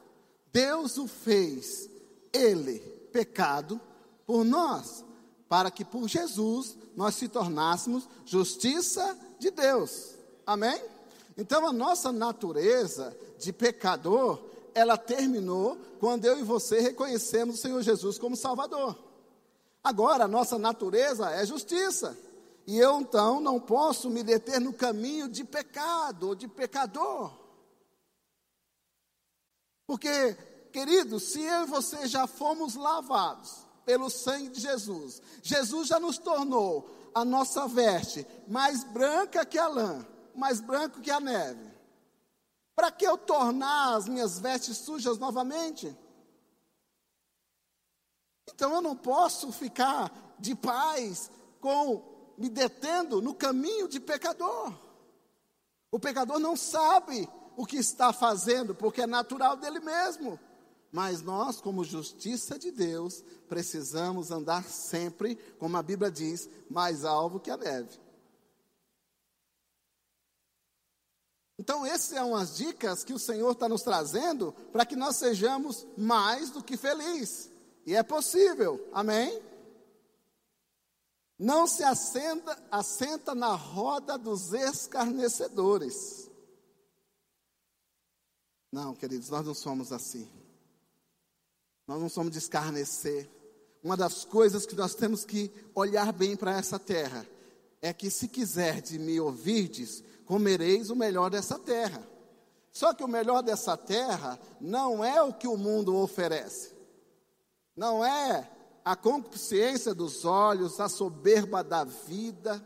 Deus 0.51 0.97
o 0.97 1.07
fez, 1.07 1.87
ele, 2.33 2.79
pecado, 3.13 3.79
por 4.25 4.43
nós, 4.43 5.05
para 5.47 5.69
que 5.69 5.85
por 5.85 6.07
Jesus 6.07 6.75
nós 6.95 7.13
se 7.13 7.27
tornássemos 7.27 8.09
justiça 8.25 9.15
de 9.37 9.51
Deus. 9.51 10.15
Amém? 10.43 10.81
Então 11.37 11.67
a 11.67 11.71
nossa 11.71 12.11
natureza 12.11 13.15
de 13.37 13.53
pecador, 13.53 14.41
ela 14.73 14.97
terminou 14.97 15.77
quando 15.99 16.25
eu 16.25 16.39
e 16.39 16.43
você 16.43 16.79
reconhecemos 16.79 17.59
o 17.59 17.61
Senhor 17.61 17.83
Jesus 17.83 18.17
como 18.17 18.35
Salvador. 18.35 18.97
Agora 19.83 20.23
a 20.23 20.27
nossa 20.27 20.57
natureza 20.57 21.29
é 21.29 21.45
justiça. 21.45 22.17
E 22.71 22.77
eu 22.77 23.01
então 23.01 23.41
não 23.41 23.59
posso 23.59 24.09
me 24.09 24.23
deter 24.23 24.61
no 24.61 24.71
caminho 24.71 25.27
de 25.27 25.43
pecado 25.43 26.29
ou 26.29 26.35
de 26.35 26.47
pecador. 26.47 27.37
Porque, 29.85 30.35
queridos, 30.71 31.33
se 31.33 31.41
eu 31.41 31.63
e 31.63 31.65
você 31.65 32.07
já 32.07 32.25
fomos 32.27 32.75
lavados 32.75 33.67
pelo 33.83 34.09
sangue 34.09 34.47
de 34.47 34.61
Jesus, 34.61 35.21
Jesus 35.43 35.89
já 35.89 35.99
nos 35.99 36.17
tornou 36.17 36.89
a 37.13 37.25
nossa 37.25 37.67
veste 37.67 38.25
mais 38.47 38.85
branca 38.85 39.45
que 39.45 39.59
a 39.59 39.67
lã, 39.67 40.07
mais 40.33 40.61
branco 40.61 41.01
que 41.01 41.11
a 41.11 41.19
neve. 41.19 41.69
Para 42.73 42.89
que 42.89 43.03
eu 43.05 43.17
tornar 43.17 43.95
as 43.95 44.07
minhas 44.07 44.39
vestes 44.39 44.77
sujas 44.77 45.17
novamente? 45.17 45.93
Então 48.47 48.73
eu 48.73 48.81
não 48.81 48.95
posso 48.95 49.51
ficar 49.51 50.09
de 50.39 50.55
paz 50.55 51.29
com 51.59 52.10
me 52.37 52.49
detendo 52.49 53.21
no 53.21 53.33
caminho 53.33 53.87
de 53.87 53.99
pecador. 53.99 54.73
O 55.91 55.99
pecador 55.99 56.39
não 56.39 56.55
sabe 56.55 57.27
o 57.55 57.65
que 57.65 57.77
está 57.77 58.13
fazendo, 58.13 58.73
porque 58.73 59.01
é 59.01 59.07
natural 59.07 59.57
dele 59.57 59.79
mesmo. 59.79 60.39
Mas 60.91 61.21
nós, 61.21 61.61
como 61.61 61.83
justiça 61.83 62.59
de 62.59 62.71
Deus, 62.71 63.23
precisamos 63.47 64.31
andar 64.31 64.63
sempre, 64.65 65.35
como 65.57 65.77
a 65.77 65.83
Bíblia 65.83 66.11
diz, 66.11 66.49
mais 66.69 67.05
alvo 67.05 67.39
que 67.39 67.49
a 67.49 67.57
neve. 67.57 67.99
Então, 71.57 71.85
essas 71.85 72.15
são 72.15 72.35
as 72.35 72.57
dicas 72.57 73.03
que 73.03 73.13
o 73.13 73.19
Senhor 73.19 73.51
está 73.51 73.69
nos 73.69 73.83
trazendo 73.83 74.51
para 74.71 74.85
que 74.85 74.95
nós 74.95 75.17
sejamos 75.17 75.85
mais 75.95 76.49
do 76.49 76.63
que 76.63 76.75
felizes. 76.75 77.51
E 77.85 77.95
é 77.95 78.01
possível, 78.01 78.83
amém? 78.91 79.41
Não 81.41 81.65
se 81.65 81.83
assenta, 81.83 82.55
assenta 82.69 83.33
na 83.33 83.55
roda 83.55 84.15
dos 84.15 84.53
escarnecedores. 84.53 86.29
Não, 88.71 88.93
queridos, 88.93 89.27
nós 89.31 89.43
não 89.43 89.55
somos 89.55 89.91
assim. 89.91 90.29
Nós 91.87 91.99
não 91.99 92.09
somos 92.09 92.31
de 92.31 92.37
escarnecer. 92.37 93.27
Uma 93.83 93.97
das 93.97 94.23
coisas 94.23 94.67
que 94.67 94.75
nós 94.75 94.93
temos 94.93 95.25
que 95.25 95.51
olhar 95.73 96.13
bem 96.13 96.37
para 96.37 96.55
essa 96.55 96.77
terra 96.77 97.25
é 97.81 97.91
que 97.91 98.11
se 98.11 98.27
quiser 98.27 98.79
de 98.79 98.99
me 98.99 99.19
ouvirdes, 99.19 100.03
comereis 100.25 100.91
o 100.91 100.95
melhor 100.95 101.31
dessa 101.31 101.57
terra. 101.57 102.07
Só 102.71 102.93
que 102.93 103.03
o 103.03 103.07
melhor 103.07 103.41
dessa 103.41 103.75
terra 103.75 104.39
não 104.59 105.03
é 105.03 105.19
o 105.23 105.33
que 105.33 105.47
o 105.47 105.57
mundo 105.57 105.95
oferece, 105.95 106.71
não 107.75 108.05
é 108.05 108.47
a 108.83 108.95
concupiscência 108.95 109.93
dos 109.93 110.25
olhos, 110.25 110.79
a 110.79 110.89
soberba 110.89 111.63
da 111.63 111.83
vida, 111.83 112.65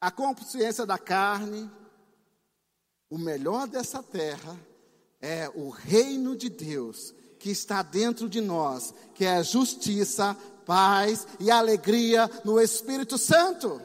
a 0.00 0.10
concupiscência 0.10 0.84
da 0.86 0.98
carne. 0.98 1.70
O 3.10 3.18
melhor 3.18 3.66
dessa 3.66 4.02
terra 4.02 4.58
é 5.20 5.50
o 5.54 5.70
reino 5.70 6.36
de 6.36 6.48
Deus 6.48 7.14
que 7.38 7.50
está 7.50 7.82
dentro 7.82 8.28
de 8.28 8.40
nós, 8.40 8.92
que 9.14 9.24
é 9.24 9.42
justiça, 9.42 10.36
paz 10.66 11.26
e 11.40 11.50
alegria 11.50 12.30
no 12.44 12.60
Espírito 12.60 13.16
Santo. 13.16 13.80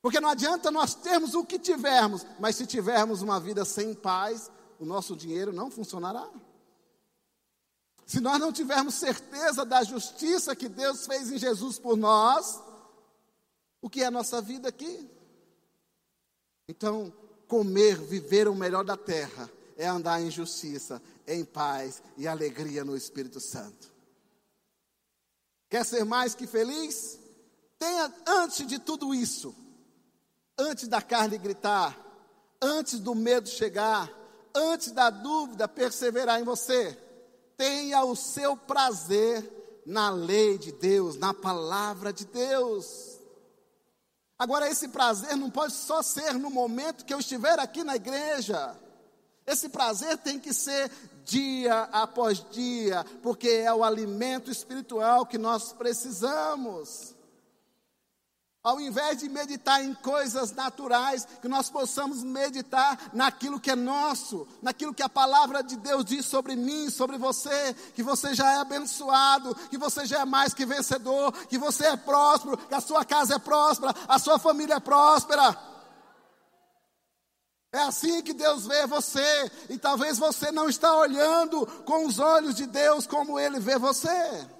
Porque 0.00 0.20
não 0.20 0.28
adianta 0.28 0.70
nós 0.70 0.94
termos 0.94 1.34
o 1.34 1.44
que 1.44 1.58
tivermos, 1.58 2.24
mas 2.38 2.54
se 2.54 2.66
tivermos 2.66 3.22
uma 3.22 3.40
vida 3.40 3.64
sem 3.64 3.92
paz, 3.92 4.50
o 4.78 4.84
nosso 4.84 5.16
dinheiro 5.16 5.52
não 5.52 5.70
funcionará. 5.70 6.28
Se 8.06 8.20
nós 8.20 8.38
não 8.38 8.52
tivermos 8.52 8.94
certeza 8.94 9.64
da 9.64 9.82
justiça 9.82 10.54
que 10.54 10.68
Deus 10.68 11.06
fez 11.06 11.32
em 11.32 11.38
Jesus 11.38 11.76
por 11.76 11.96
nós, 11.96 12.62
o 13.82 13.90
que 13.90 14.02
é 14.02 14.06
a 14.06 14.12
nossa 14.12 14.40
vida 14.40 14.68
aqui? 14.68 15.10
Então, 16.68 17.12
comer, 17.48 17.98
viver 17.98 18.46
o 18.46 18.54
melhor 18.54 18.84
da 18.84 18.96
terra, 18.96 19.50
é 19.76 19.88
andar 19.88 20.22
em 20.22 20.30
justiça, 20.30 21.02
em 21.26 21.44
paz 21.44 22.00
e 22.16 22.28
alegria 22.28 22.84
no 22.84 22.96
Espírito 22.96 23.40
Santo. 23.40 23.92
Quer 25.68 25.84
ser 25.84 26.04
mais 26.04 26.32
que 26.32 26.46
feliz? 26.46 27.18
Tenha, 27.76 28.14
antes 28.24 28.68
de 28.68 28.78
tudo 28.78 29.12
isso, 29.12 29.52
antes 30.56 30.86
da 30.86 31.02
carne 31.02 31.36
gritar, 31.38 31.98
antes 32.62 33.00
do 33.00 33.16
medo 33.16 33.48
chegar, 33.48 34.08
antes 34.54 34.92
da 34.92 35.10
dúvida 35.10 35.66
perseverar 35.66 36.40
em 36.40 36.44
você, 36.44 36.96
tenha 37.56 38.04
o 38.04 38.14
seu 38.14 38.56
prazer 38.56 39.82
na 39.84 40.10
lei 40.10 40.58
de 40.58 40.72
Deus, 40.72 41.16
na 41.16 41.32
palavra 41.32 42.12
de 42.12 42.24
Deus. 42.26 43.18
Agora, 44.38 44.68
esse 44.68 44.88
prazer 44.88 45.36
não 45.36 45.50
pode 45.50 45.72
só 45.72 46.02
ser 46.02 46.34
no 46.34 46.50
momento 46.50 47.04
que 47.04 47.14
eu 47.14 47.20
estiver 47.20 47.58
aqui 47.58 47.82
na 47.82 47.96
igreja. 47.96 48.76
Esse 49.46 49.68
prazer 49.68 50.18
tem 50.18 50.38
que 50.38 50.52
ser 50.52 50.90
dia 51.24 51.82
após 51.92 52.44
dia, 52.50 53.04
porque 53.22 53.48
é 53.48 53.72
o 53.72 53.82
alimento 53.82 54.50
espiritual 54.50 55.24
que 55.24 55.38
nós 55.38 55.72
precisamos. 55.72 57.15
Ao 58.66 58.80
invés 58.80 59.18
de 59.18 59.28
meditar 59.28 59.80
em 59.84 59.94
coisas 59.94 60.50
naturais, 60.50 61.24
que 61.40 61.46
nós 61.46 61.70
possamos 61.70 62.24
meditar 62.24 62.98
naquilo 63.12 63.60
que 63.60 63.70
é 63.70 63.76
nosso, 63.76 64.44
naquilo 64.60 64.92
que 64.92 65.04
a 65.04 65.08
palavra 65.08 65.62
de 65.62 65.76
Deus 65.76 66.04
diz 66.04 66.26
sobre 66.26 66.56
mim, 66.56 66.90
sobre 66.90 67.16
você, 67.16 67.72
que 67.94 68.02
você 68.02 68.34
já 68.34 68.54
é 68.54 68.56
abençoado, 68.56 69.54
que 69.70 69.78
você 69.78 70.04
já 70.04 70.22
é 70.22 70.24
mais 70.24 70.52
que 70.52 70.66
vencedor, 70.66 71.30
que 71.46 71.56
você 71.56 71.86
é 71.86 71.96
próspero, 71.96 72.56
que 72.56 72.74
a 72.74 72.80
sua 72.80 73.04
casa 73.04 73.36
é 73.36 73.38
próspera, 73.38 73.94
a 74.08 74.18
sua 74.18 74.36
família 74.36 74.74
é 74.74 74.80
próspera. 74.80 75.56
É 77.72 77.82
assim 77.82 78.20
que 78.20 78.32
Deus 78.32 78.66
vê 78.66 78.84
você, 78.84 79.48
e 79.70 79.78
talvez 79.78 80.18
você 80.18 80.50
não 80.50 80.68
está 80.68 80.92
olhando 80.96 81.64
com 81.84 82.04
os 82.04 82.18
olhos 82.18 82.56
de 82.56 82.66
Deus 82.66 83.06
como 83.06 83.38
Ele 83.38 83.60
vê 83.60 83.78
você. 83.78 84.55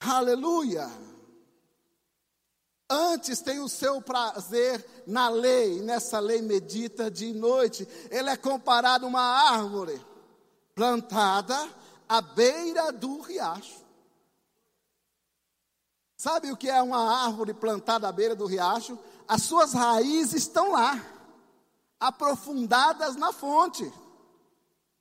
Aleluia. 0.00 0.90
Antes 2.88 3.40
tem 3.40 3.60
o 3.60 3.68
seu 3.68 4.00
prazer 4.00 4.84
na 5.06 5.28
lei, 5.28 5.80
nessa 5.80 6.18
lei 6.18 6.40
medita 6.40 7.10
de 7.10 7.32
noite. 7.32 7.86
Ele 8.10 8.30
é 8.30 8.36
comparado 8.36 9.04
a 9.04 9.08
uma 9.08 9.20
árvore 9.20 10.00
plantada 10.74 11.54
à 12.08 12.20
beira 12.20 12.90
do 12.90 13.20
riacho. 13.20 13.84
Sabe 16.16 16.50
o 16.50 16.56
que 16.56 16.68
é 16.68 16.82
uma 16.82 17.24
árvore 17.24 17.54
plantada 17.54 18.08
à 18.08 18.12
beira 18.12 18.34
do 18.34 18.46
riacho? 18.46 18.98
As 19.28 19.42
suas 19.42 19.72
raízes 19.72 20.42
estão 20.42 20.72
lá, 20.72 21.00
aprofundadas 22.00 23.14
na 23.14 23.32
fonte. 23.32 23.90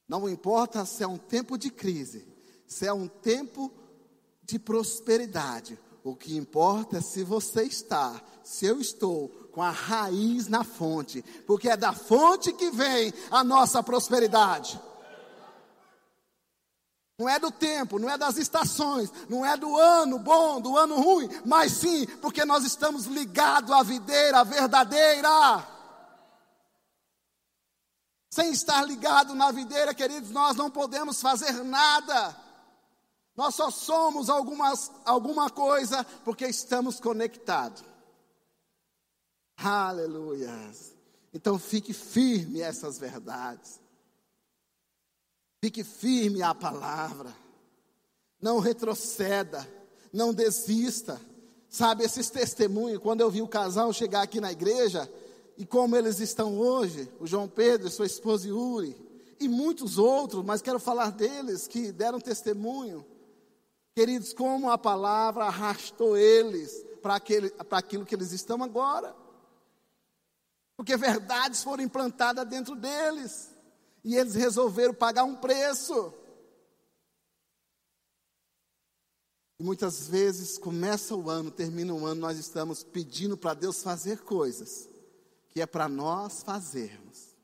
Não 0.08 0.30
importa 0.30 0.86
se 0.86 1.04
é 1.04 1.08
um 1.08 1.18
tempo 1.18 1.58
de 1.58 1.72
crise, 1.72 2.28
se 2.68 2.86
é 2.86 2.94
um 2.94 3.08
tempo 3.08 3.79
de 4.50 4.60
prosperidade. 4.60 5.80
O 6.04 6.16
que 6.16 6.36
importa 6.36 6.98
é 6.98 7.02
se 7.02 7.24
você 7.24 7.64
está, 7.64 8.20
se 8.44 8.66
eu 8.66 8.80
estou 8.80 9.30
com 9.52 9.62
a 9.62 9.70
raiz 9.70 10.48
na 10.48 10.64
fonte, 10.64 11.22
porque 11.46 11.70
é 11.70 11.78
da 11.78 11.94
fonte 11.94 12.52
que 12.54 12.72
vem 12.72 13.14
a 13.30 13.44
nossa 13.44 13.84
prosperidade. 13.84 14.80
Não 17.18 17.28
é 17.28 17.38
do 17.38 17.52
tempo, 17.52 18.00
não 18.00 18.10
é 18.10 18.18
das 18.18 18.38
estações, 18.38 19.12
não 19.28 19.46
é 19.46 19.58
do 19.58 19.78
ano 19.78 20.18
bom, 20.18 20.62
do 20.62 20.78
ano 20.78 20.96
ruim, 21.02 21.30
mas 21.46 21.74
sim 21.74 22.06
porque 22.22 22.46
nós 22.46 22.64
estamos 22.64 23.06
ligados 23.06 23.72
à 23.72 23.84
videira 23.84 24.44
verdadeira. 24.46 25.68
Sem 28.32 28.52
estar 28.52 28.84
ligado 28.84 29.36
na 29.36 29.52
videira, 29.52 29.94
queridos, 29.94 30.32
nós 30.32 30.56
não 30.56 30.72
podemos 30.72 31.20
fazer 31.20 31.52
nada. 31.64 32.49
Nós 33.39 33.56
só 33.56 33.71
somos 33.71 34.30
algumas, 34.30 34.91
alguma 35.06 35.49
coisa 35.49 36.04
porque 36.25 36.45
estamos 36.45 36.99
conectados. 36.99 37.86
Aleluia. 39.56 40.52
Então 41.34 41.58
fique 41.58 41.93
firme 41.93 42.60
essas 42.60 42.99
verdades. 42.99 43.80
Fique 45.63 45.86
firme 45.86 46.43
à 46.43 46.54
palavra. 46.54 47.34
Não 48.41 48.60
retroceda. 48.60 49.65
Não 50.12 50.34
desista. 50.34 51.17
Sabe, 51.69 52.04
esses 52.04 52.30
testemunhos, 52.30 53.02
quando 53.02 53.21
eu 53.21 53.32
vi 53.32 53.41
o 53.41 53.47
casal 53.47 53.93
chegar 53.93 54.21
aqui 54.21 54.41
na 54.41 54.52
igreja, 54.52 55.10
e 55.58 55.65
como 55.65 55.95
eles 55.95 56.19
estão 56.19 56.60
hoje, 56.60 57.10
o 57.21 57.25
João 57.25 57.47
Pedro 57.47 57.88
e 57.88 57.91
sua 57.91 58.06
esposa 58.06 58.49
Yuri, 58.49 58.97
e 59.39 59.47
muitos 59.47 59.97
outros, 59.97 60.43
mas 60.43 60.62
quero 60.62 60.78
falar 60.78 61.12
deles 61.13 61.69
que 61.69 61.93
deram 61.93 62.19
testemunho. 62.19 63.06
Queridos, 64.00 64.32
como 64.32 64.72
a 64.72 64.78
palavra 64.78 65.44
arrastou 65.44 66.18
eles 66.18 66.86
para 67.02 67.16
aquilo 67.72 68.06
que 68.06 68.16
eles 68.16 68.32
estão 68.32 68.64
agora. 68.64 69.14
Porque 70.78 70.96
verdades 70.96 71.62
foram 71.62 71.84
implantadas 71.84 72.48
dentro 72.48 72.78
deles. 72.78 73.54
E 74.02 74.16
eles 74.16 74.36
resolveram 74.36 74.94
pagar 74.94 75.26
um 75.26 75.36
preço. 75.36 76.14
E 79.60 79.64
muitas 79.64 80.08
vezes 80.08 80.58
começa 80.58 81.14
o 81.14 81.30
ano, 81.30 81.52
termina 81.52 81.94
o 81.94 82.06
ano, 82.06 82.22
nós 82.22 82.38
estamos 82.38 82.86
pedindo 82.86 83.36
para 83.36 83.54
Deus 83.54 83.84
fazer 83.84 84.22
coisas 84.22 84.90
que 85.50 85.60
é 85.60 85.66
para 85.66 85.90
nós 85.90 86.42
fazermos. 86.42 87.36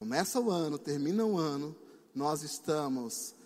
Começa 0.00 0.40
o 0.40 0.50
ano, 0.50 0.80
termina 0.80 1.24
o 1.24 1.38
ano, 1.38 1.76
nós 2.12 2.42
estamos 2.42 3.38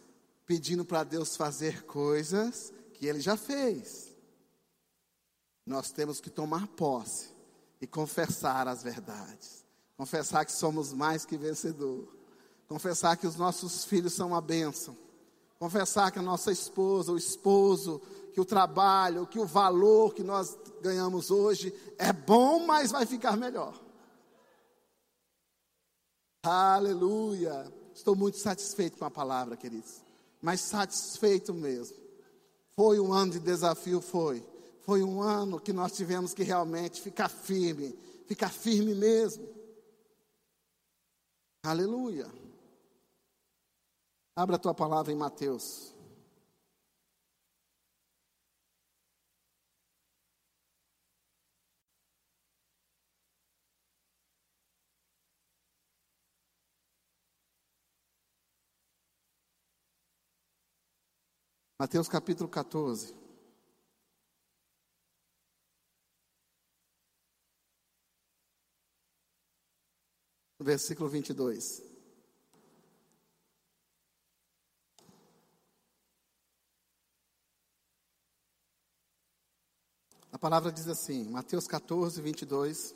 pedindo 0.47 0.85
para 0.85 1.05
Deus 1.05 1.37
fazer 1.37 1.85
coisas 1.85 2.73
que 2.93 3.07
Ele 3.07 3.21
já 3.21 3.37
fez. 3.37 4.15
Nós 5.67 5.91
temos 5.91 6.21
que 6.21 6.31
tomar 6.31 6.67
posse 6.69 7.31
e 7.81 7.87
confessar 7.87 8.69
as 8.69 8.83
verdades. 8.83 9.65
Confessar 9.97 10.45
que 10.45 10.53
somos 10.53 10.93
mais 10.93 11.25
que 11.25 11.37
vencedor. 11.37 12.15
Confessar 12.69 13.17
que 13.17 13.27
os 13.27 13.37
nossos 13.37 13.85
filhos 13.85 14.13
são 14.13 14.29
uma 14.29 14.41
bênção. 14.41 14.97
Confessar 15.59 16.11
que 16.11 16.19
a 16.19 16.23
nossa 16.23 16.53
esposa, 16.53 17.13
o 17.13 17.17
esposo, 17.17 18.03
que 18.33 18.41
o 18.41 18.45
trabalho, 18.45 19.27
que 19.27 19.39
o 19.39 19.47
valor 19.47 20.13
que 20.13 20.23
nós 20.23 20.59
ganhamos 20.83 21.31
hoje 21.31 21.73
é 21.97 22.13
bom, 22.13 22.67
mas 22.67 22.91
vai 22.91 23.07
ficar 23.07 23.37
melhor. 23.37 23.81
Aleluia. 26.43 27.73
Estou 27.95 28.15
muito 28.15 28.37
satisfeito 28.37 28.99
com 28.99 29.05
a 29.05 29.11
palavra, 29.11 29.57
queridos. 29.57 30.04
Mas 30.45 30.61
satisfeito 30.61 31.55
mesmo. 31.55 31.97
Foi 32.77 33.01
um 33.01 33.15
ano 33.15 33.33
de 33.33 33.39
desafio, 33.39 34.03
foi. 34.03 34.47
Foi 34.83 35.03
um 35.03 35.23
ano 35.23 35.59
que 35.59 35.73
nós 35.73 35.93
tivemos 35.93 36.35
que 36.35 36.43
realmente 36.43 37.01
ficar 37.01 37.31
firme, 37.31 37.99
ficar 38.27 38.51
firme 38.51 38.95
mesmo. 38.95 39.49
Aleluia. 41.65 42.31
Abra 44.37 44.57
a 44.57 44.59
tua 44.59 44.75
palavra 44.75 45.11
em 45.11 45.17
Mateus. 45.17 45.94
Mateus 61.77 62.09
capítulo 62.09 62.49
14. 62.49 63.15
versículo 70.61 71.11
22. 71.11 71.83
A 80.33 80.39
palavra 80.39 80.73
diz 80.73 80.89
assim, 80.89 81.29
Mateus 81.29 81.67
14, 81.67 82.21
22. 82.23 82.95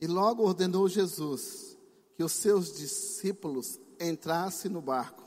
E 0.00 0.06
logo 0.06 0.42
ordenou 0.42 0.88
Jesus 0.88 1.76
que 2.16 2.24
os 2.24 2.32
seus 2.32 2.72
discípulos 2.72 3.78
entrassem 4.00 4.70
no 4.70 4.80
barco 4.80 5.25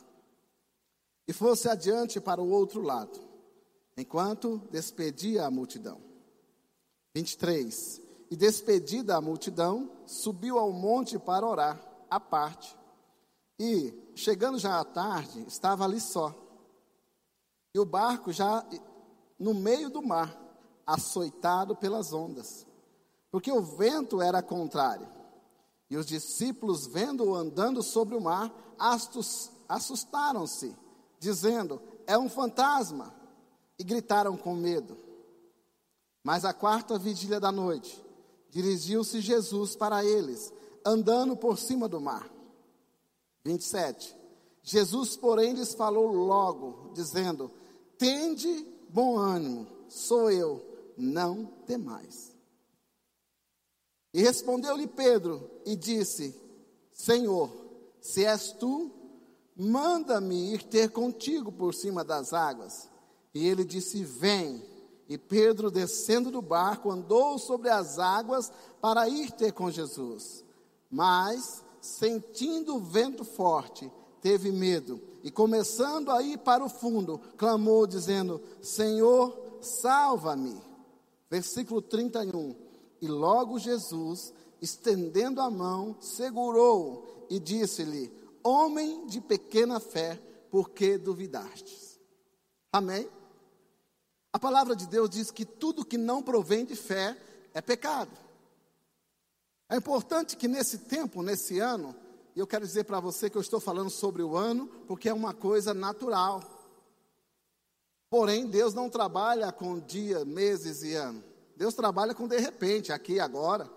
e 1.29 1.33
fosse 1.33 1.69
adiante 1.69 2.19
para 2.19 2.41
o 2.41 2.49
outro 2.49 2.81
lado, 2.81 3.19
enquanto 3.95 4.57
despedia 4.71 5.45
a 5.45 5.51
multidão. 5.51 6.01
23. 7.13 8.01
E 8.31 8.35
despedida 8.35 9.15
a 9.15 9.21
multidão, 9.21 9.91
subiu 10.07 10.57
ao 10.57 10.71
monte 10.71 11.19
para 11.19 11.45
orar, 11.45 11.79
à 12.09 12.19
parte. 12.19 12.75
E, 13.59 13.93
chegando 14.15 14.57
já 14.57 14.79
à 14.79 14.83
tarde, 14.83 15.45
estava 15.47 15.83
ali 15.83 16.01
só. 16.01 16.33
E 17.75 17.79
o 17.79 17.85
barco 17.85 18.31
já 18.33 18.65
no 19.37 19.53
meio 19.53 19.91
do 19.91 20.01
mar, 20.01 20.35
açoitado 20.83 21.75
pelas 21.75 22.11
ondas, 22.11 22.65
porque 23.29 23.51
o 23.51 23.61
vento 23.61 24.19
era 24.19 24.41
contrário. 24.41 25.07
E 25.91 25.95
os 25.95 26.07
discípulos, 26.07 26.87
vendo-o 26.87 27.35
andando 27.35 27.83
sobre 27.83 28.15
o 28.15 28.21
mar, 28.21 28.51
assustaram-se, 29.67 30.75
dizendo: 31.19 31.81
É 32.07 32.17
um 32.17 32.29
fantasma. 32.29 33.13
E 33.77 33.83
gritaram 33.83 34.35
com 34.35 34.53
medo. 34.55 34.97
Mas 36.21 36.43
a 36.43 36.53
quarta 36.53 36.99
vigília 36.99 37.39
da 37.39 37.49
noite, 37.49 38.03
dirigiu-se 38.49 39.21
Jesus 39.21 39.73
para 39.73 40.03
eles, 40.03 40.51
andando 40.85 41.37
por 41.37 41.57
cima 41.57 41.87
do 41.87 42.01
mar. 42.01 42.29
27. 43.45 44.17
Jesus, 44.61 45.15
porém, 45.15 45.53
lhes 45.53 45.73
falou 45.73 46.11
logo, 46.11 46.91
dizendo: 46.93 47.49
Tende 47.97 48.67
bom 48.89 49.17
ânimo, 49.17 49.65
sou 49.87 50.29
eu, 50.29 50.61
não 50.97 51.45
temais. 51.65 52.35
E 54.13 54.21
respondeu-lhe 54.21 54.87
Pedro 54.87 55.49
e 55.65 55.75
disse: 55.75 56.35
Senhor, 56.91 57.49
se 58.01 58.25
és 58.25 58.51
tu, 58.51 58.91
manda-me 59.59 60.53
ir 60.53 60.63
ter 60.63 60.89
contigo 60.89 61.51
por 61.51 61.73
cima 61.73 62.01
das 62.01 62.31
águas. 62.33 62.89
E 63.33 63.45
ele 63.45 63.65
disse: 63.65 64.03
Vem. 64.03 64.63
E 65.09 65.17
Pedro, 65.17 65.71
descendo 65.71 66.29
do 66.29 66.41
barco, 66.41 66.91
andou 66.91 67.37
sobre 67.39 67.69
as 67.69 67.97
águas 67.97 68.51
para 68.79 69.09
ir 69.09 69.31
ter 69.31 69.51
com 69.51 69.71
Jesus. 69.71 70.45
Mas, 70.89 71.63
sentindo 71.81 72.75
o 72.75 72.79
vento 72.79 73.25
forte, 73.25 73.91
teve 74.21 74.51
medo 74.51 75.01
e, 75.23 75.31
começando 75.31 76.11
a 76.11 76.21
ir 76.21 76.37
para 76.37 76.63
o 76.63 76.69
fundo, 76.69 77.19
clamou, 77.37 77.85
dizendo: 77.85 78.41
Senhor, 78.61 79.35
salva-me. 79.61 80.55
Versículo 81.29 81.81
31. 81.81 82.55
E 83.01 83.07
logo 83.07 83.59
Jesus, 83.59 84.33
estendendo 84.61 85.41
a 85.41 85.49
mão, 85.49 85.97
segurou 85.99 87.25
e 87.29 87.39
disse-lhe: 87.39 88.11
Homem 88.49 89.05
de 89.05 89.21
pequena 89.21 89.79
fé, 89.79 90.19
por 90.49 90.71
que 90.71 90.97
duvidastes? 90.97 91.99
Amém? 92.73 93.07
A 94.33 94.39
palavra 94.39 94.75
de 94.75 94.87
Deus 94.87 95.07
diz 95.07 95.29
que 95.29 95.45
tudo 95.45 95.85
que 95.85 95.99
não 95.99 96.23
provém 96.23 96.65
de 96.65 96.75
fé 96.75 97.15
é 97.53 97.61
pecado. 97.61 98.09
É 99.69 99.75
importante 99.75 100.35
que 100.35 100.47
nesse 100.47 100.79
tempo, 100.79 101.21
nesse 101.21 101.59
ano, 101.59 101.95
e 102.35 102.39
eu 102.39 102.47
quero 102.47 102.65
dizer 102.65 102.85
para 102.85 102.99
você 102.99 103.29
que 103.29 103.37
eu 103.37 103.41
estou 103.41 103.59
falando 103.59 103.91
sobre 103.91 104.23
o 104.23 104.35
ano, 104.35 104.65
porque 104.87 105.07
é 105.07 105.13
uma 105.13 105.31
coisa 105.31 105.71
natural. 105.71 106.41
Porém, 108.09 108.47
Deus 108.47 108.73
não 108.73 108.89
trabalha 108.89 109.51
com 109.51 109.79
dia, 109.79 110.25
meses 110.25 110.81
e 110.81 110.95
ano. 110.95 111.23
Deus 111.55 111.75
trabalha 111.75 112.15
com 112.15 112.27
de 112.27 112.39
repente, 112.39 112.91
aqui 112.91 113.19
agora. 113.19 113.69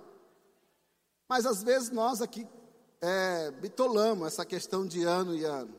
Mas 1.29 1.45
às 1.45 1.63
vezes 1.63 1.91
nós 1.91 2.23
aqui 2.23 2.49
é, 3.03 3.51
bitolamos 3.51 4.29
essa 4.29 4.47
questão 4.47 4.87
de 4.87 5.03
ano 5.03 5.35
e 5.35 5.45
ano. 5.45 5.75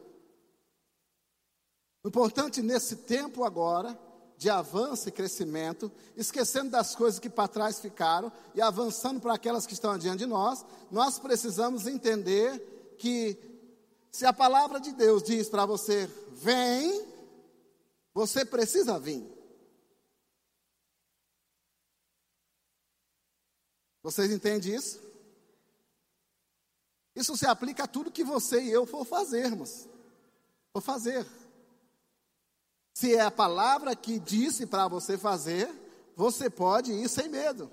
O 2.03 2.09
importante 2.09 2.61
nesse 2.61 2.97
tempo 2.97 3.45
agora, 3.45 3.97
de 4.37 4.49
avanço 4.49 5.07
e 5.07 5.11
crescimento, 5.11 5.89
esquecendo 6.17 6.71
das 6.71 6.93
coisas 6.93 7.17
que 7.17 7.29
para 7.29 7.47
trás 7.47 7.79
ficaram 7.79 8.29
e 8.53 8.61
avançando 8.61 9.21
para 9.21 9.33
aquelas 9.33 9.65
que 9.65 9.73
estão 9.73 9.91
adiante 9.91 10.19
de 10.19 10.25
nós, 10.25 10.65
nós 10.91 11.17
precisamos 11.17 11.87
entender 11.87 12.95
que 12.97 13.37
se 14.11 14.25
a 14.25 14.33
palavra 14.33 14.81
de 14.81 14.91
Deus 14.91 15.23
diz 15.23 15.47
para 15.47 15.65
você, 15.65 16.07
vem, 16.33 17.07
você 18.13 18.43
precisa 18.43 18.99
vir. 18.99 19.25
Vocês 24.03 24.29
entendem 24.29 24.75
isso? 24.75 25.02
Isso 27.15 27.37
se 27.37 27.45
aplica 27.45 27.83
a 27.83 27.87
tudo 27.87 28.11
que 28.11 28.23
você 28.23 28.61
e 28.61 28.71
eu 28.71 28.85
for 28.85 29.05
fazermos. 29.05 29.87
For 30.71 30.81
fazer. 30.81 31.25
Se 32.93 33.15
é 33.15 33.21
a 33.21 33.31
palavra 33.31 33.95
que 33.95 34.19
disse 34.19 34.65
para 34.65 34.87
você 34.87 35.17
fazer, 35.17 35.69
você 36.15 36.49
pode 36.49 36.91
ir 36.91 37.09
sem 37.09 37.27
medo. 37.27 37.71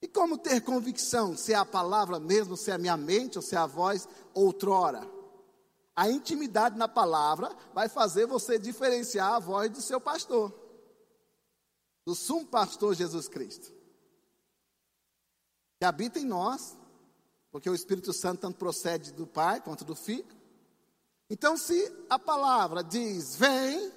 E 0.00 0.08
como 0.08 0.38
ter 0.38 0.60
convicção 0.60 1.36
se 1.36 1.52
é 1.52 1.56
a 1.56 1.64
palavra 1.64 2.20
mesmo, 2.20 2.56
se 2.56 2.70
é 2.70 2.74
a 2.74 2.78
minha 2.78 2.96
mente 2.96 3.38
ou 3.38 3.42
se 3.42 3.54
é 3.54 3.58
a 3.58 3.66
voz 3.66 4.08
outrora? 4.34 5.08
A 5.94 6.10
intimidade 6.10 6.76
na 6.76 6.86
palavra 6.86 7.56
vai 7.72 7.88
fazer 7.88 8.26
você 8.26 8.58
diferenciar 8.58 9.32
a 9.32 9.38
voz 9.38 9.70
do 9.70 9.80
seu 9.80 10.00
pastor, 10.00 10.52
do 12.04 12.14
sumo 12.14 12.46
pastor 12.46 12.94
Jesus 12.94 13.28
Cristo, 13.28 13.72
que 15.78 15.86
habita 15.86 16.18
em 16.18 16.24
nós, 16.24 16.76
porque 17.56 17.70
o 17.70 17.74
Espírito 17.74 18.12
Santo 18.12 18.42
tanto 18.42 18.58
procede 18.58 19.12
do 19.12 19.26
Pai 19.26 19.62
quanto 19.62 19.82
do 19.82 19.96
Filho. 19.96 20.26
Então, 21.30 21.56
se 21.56 21.90
a 22.10 22.18
palavra 22.18 22.84
diz, 22.84 23.34
vem, 23.34 23.90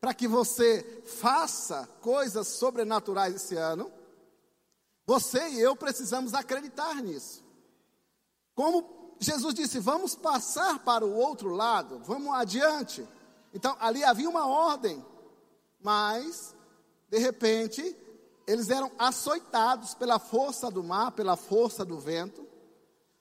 para 0.00 0.14
que 0.14 0.26
você 0.26 1.02
faça 1.04 1.86
coisas 2.00 2.48
sobrenaturais 2.48 3.34
esse 3.34 3.56
ano, 3.56 3.92
você 5.04 5.50
e 5.50 5.60
eu 5.60 5.76
precisamos 5.76 6.32
acreditar 6.32 6.94
nisso. 7.02 7.44
Como 8.54 9.14
Jesus 9.20 9.52
disse, 9.52 9.78
vamos 9.78 10.14
passar 10.14 10.78
para 10.78 11.04
o 11.04 11.14
outro 11.14 11.50
lado, 11.50 11.98
vamos 12.06 12.32
adiante. 12.32 13.06
Então, 13.52 13.76
ali 13.80 14.02
havia 14.02 14.30
uma 14.30 14.46
ordem, 14.46 15.04
mas, 15.78 16.54
de 17.10 17.18
repente, 17.18 17.94
eles 18.46 18.70
eram 18.70 18.90
açoitados 18.98 19.92
pela 19.92 20.18
força 20.18 20.70
do 20.70 20.82
mar, 20.82 21.12
pela 21.12 21.36
força 21.36 21.84
do 21.84 21.98
vento. 21.98 22.53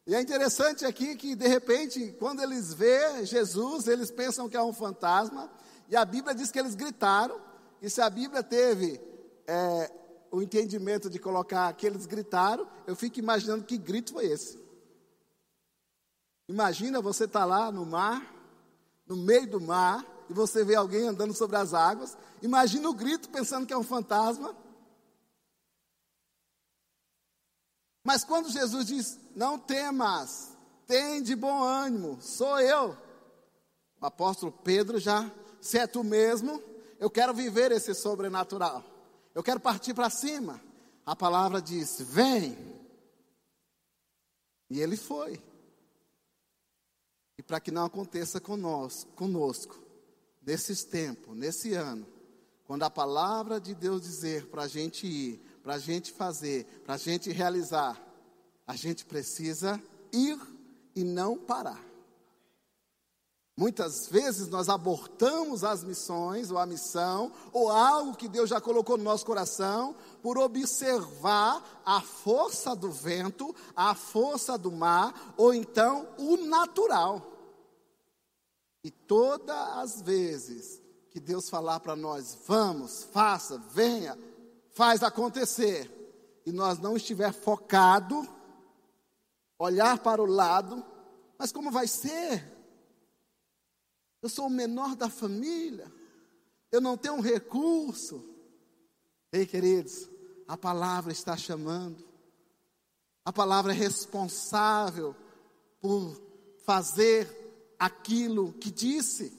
E 0.05 0.13
é 0.13 0.21
interessante 0.21 0.85
aqui 0.85 1.15
que, 1.15 1.33
de 1.33 1.47
repente, 1.47 2.13
quando 2.19 2.41
eles 2.41 2.73
vê 2.73 3.25
Jesus, 3.25 3.87
eles 3.87 4.11
pensam 4.11 4.49
que 4.49 4.57
é 4.57 4.61
um 4.61 4.73
fantasma, 4.73 5.49
e 5.87 5.95
a 5.95 6.03
Bíblia 6.03 6.35
diz 6.35 6.51
que 6.51 6.59
eles 6.59 6.75
gritaram, 6.75 7.39
e 7.81 7.89
se 7.89 8.01
a 8.01 8.09
Bíblia 8.09 8.43
teve 8.43 8.99
é, 9.47 9.91
o 10.29 10.41
entendimento 10.41 11.09
de 11.09 11.19
colocar 11.19 11.71
que 11.73 11.87
eles 11.87 12.05
gritaram, 12.05 12.67
eu 12.85 12.95
fico 12.95 13.19
imaginando 13.19 13.63
que 13.63 13.77
grito 13.77 14.11
foi 14.11 14.25
esse. 14.25 14.61
Imagina 16.49 17.01
você 17.01 17.23
estar 17.23 17.41
tá 17.41 17.45
lá 17.45 17.71
no 17.71 17.85
mar, 17.85 18.33
no 19.07 19.15
meio 19.15 19.49
do 19.49 19.61
mar, 19.61 20.05
e 20.29 20.33
você 20.33 20.65
vê 20.65 20.75
alguém 20.75 21.07
andando 21.07 21.33
sobre 21.33 21.55
as 21.55 21.73
águas, 21.73 22.17
imagina 22.41 22.89
o 22.89 22.93
grito 22.93 23.29
pensando 23.29 23.65
que 23.65 23.73
é 23.73 23.77
um 23.77 23.83
fantasma, 23.83 24.53
Mas 28.03 28.23
quando 28.23 28.49
Jesus 28.49 28.85
diz: 28.87 29.19
Não 29.35 29.57
temas, 29.57 30.51
tem 30.85 31.21
de 31.21 31.35
bom 31.35 31.63
ânimo, 31.63 32.21
sou 32.21 32.59
eu. 32.59 32.97
O 34.01 34.05
apóstolo 34.05 34.51
Pedro 34.51 34.99
já, 34.99 35.31
se 35.61 35.77
é 35.77 35.87
tu 35.87 36.03
mesmo, 36.03 36.61
eu 36.99 37.09
quero 37.09 37.33
viver 37.33 37.71
esse 37.71 37.93
sobrenatural. 37.93 38.83
Eu 39.33 39.41
quero 39.41 39.59
partir 39.59 39.93
para 39.93 40.09
cima. 40.09 40.61
A 41.05 41.15
palavra 41.15 41.61
diz: 41.61 42.01
Vem. 42.01 42.57
E 44.69 44.81
ele 44.81 44.97
foi. 44.97 45.41
E 47.37 47.43
para 47.43 47.59
que 47.59 47.71
não 47.71 47.85
aconteça 47.85 48.39
conosco, 48.39 49.11
conosco, 49.13 49.81
nesses 50.41 50.83
tempos, 50.83 51.35
nesse 51.35 51.73
ano, 51.73 52.05
quando 52.65 52.83
a 52.83 52.89
palavra 52.89 53.59
de 53.59 53.73
Deus 53.73 54.01
dizer 54.01 54.47
para 54.47 54.63
a 54.63 54.67
gente 54.67 55.07
ir, 55.07 55.41
para 55.63 55.75
a 55.75 55.79
gente 55.79 56.11
fazer, 56.11 56.65
para 56.83 56.95
a 56.95 56.97
gente 56.97 57.31
realizar, 57.31 57.99
a 58.67 58.75
gente 58.75 59.05
precisa 59.05 59.81
ir 60.11 60.37
e 60.93 61.03
não 61.03 61.37
parar. 61.37 61.81
Muitas 63.55 64.07
vezes 64.07 64.47
nós 64.47 64.67
abortamos 64.67 65.63
as 65.63 65.83
missões 65.83 66.49
ou 66.51 66.57
a 66.57 66.65
missão 66.65 67.31
ou 67.53 67.69
algo 67.69 68.17
que 68.17 68.27
Deus 68.27 68.49
já 68.49 68.59
colocou 68.59 68.97
no 68.97 69.03
nosso 69.03 69.25
coração 69.25 69.95
por 70.21 70.37
observar 70.39 71.81
a 71.85 72.01
força 72.01 72.75
do 72.75 72.91
vento, 72.91 73.55
a 73.75 73.93
força 73.93 74.57
do 74.57 74.71
mar 74.71 75.33
ou 75.37 75.53
então 75.53 76.09
o 76.17 76.35
natural. 76.37 77.31
E 78.83 78.89
todas 78.89 79.55
as 79.55 80.01
vezes 80.01 80.81
que 81.11 81.19
Deus 81.19 81.47
falar 81.47 81.79
para 81.79 81.95
nós, 81.95 82.35
vamos, 82.47 83.03
faça, 83.03 83.59
venha, 83.69 84.17
faz 84.73 85.03
acontecer, 85.03 85.89
e 86.45 86.51
nós 86.51 86.79
não 86.79 86.97
estiver 86.97 87.31
focado, 87.31 88.27
olhar 89.57 89.99
para 89.99 90.21
o 90.21 90.25
lado, 90.25 90.83
mas 91.37 91.51
como 91.51 91.71
vai 91.71 91.87
ser? 91.87 92.51
Eu 94.21 94.29
sou 94.29 94.47
o 94.47 94.49
menor 94.49 94.95
da 94.95 95.09
família, 95.09 95.91
eu 96.71 96.81
não 96.81 96.97
tenho 96.97 97.15
um 97.15 97.21
recurso. 97.21 98.23
Ei, 99.31 99.45
queridos, 99.45 100.09
a 100.47 100.57
palavra 100.57 101.11
está 101.11 101.37
chamando, 101.37 102.03
a 103.23 103.31
palavra 103.31 103.71
é 103.71 103.75
responsável 103.75 105.15
por 105.79 106.19
fazer 106.65 107.75
aquilo 107.77 108.53
que 108.53 108.71
disse. 108.71 109.37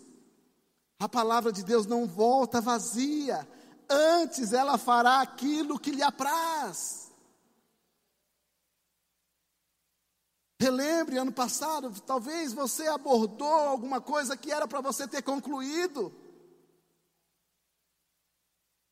A 0.99 1.09
palavra 1.09 1.53
de 1.53 1.65
Deus 1.65 1.87
não 1.87 2.07
volta 2.07 2.61
vazia, 2.61 3.47
antes 3.89 4.53
ela 4.53 4.79
fará 4.79 5.21
aquilo 5.21 5.79
que 5.79 5.91
lhe 5.91 6.03
apraz. 6.03 7.13
Relembre, 10.61 11.19
ano 11.19 11.33
passado, 11.33 11.93
talvez 12.03 12.53
você 12.53 12.87
abordou 12.87 13.47
alguma 13.47 14.01
coisa 14.01 14.37
que 14.37 14.51
era 14.51 14.67
para 14.67 14.81
você 14.81 15.07
ter 15.07 15.23
concluído. 15.23 16.13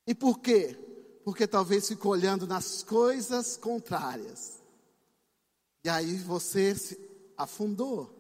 E 0.07 0.15
por 0.15 0.41
quê? 0.41 0.77
Porque 1.25 1.47
talvez 1.47 1.89
ficou 1.89 2.13
olhando 2.13 2.47
nas 2.47 2.83
coisas 2.83 3.57
contrárias. 3.57 4.61
E 5.85 5.89
aí 5.89 6.19
você 6.19 6.75
se 6.75 6.99
afundou. 7.39 8.11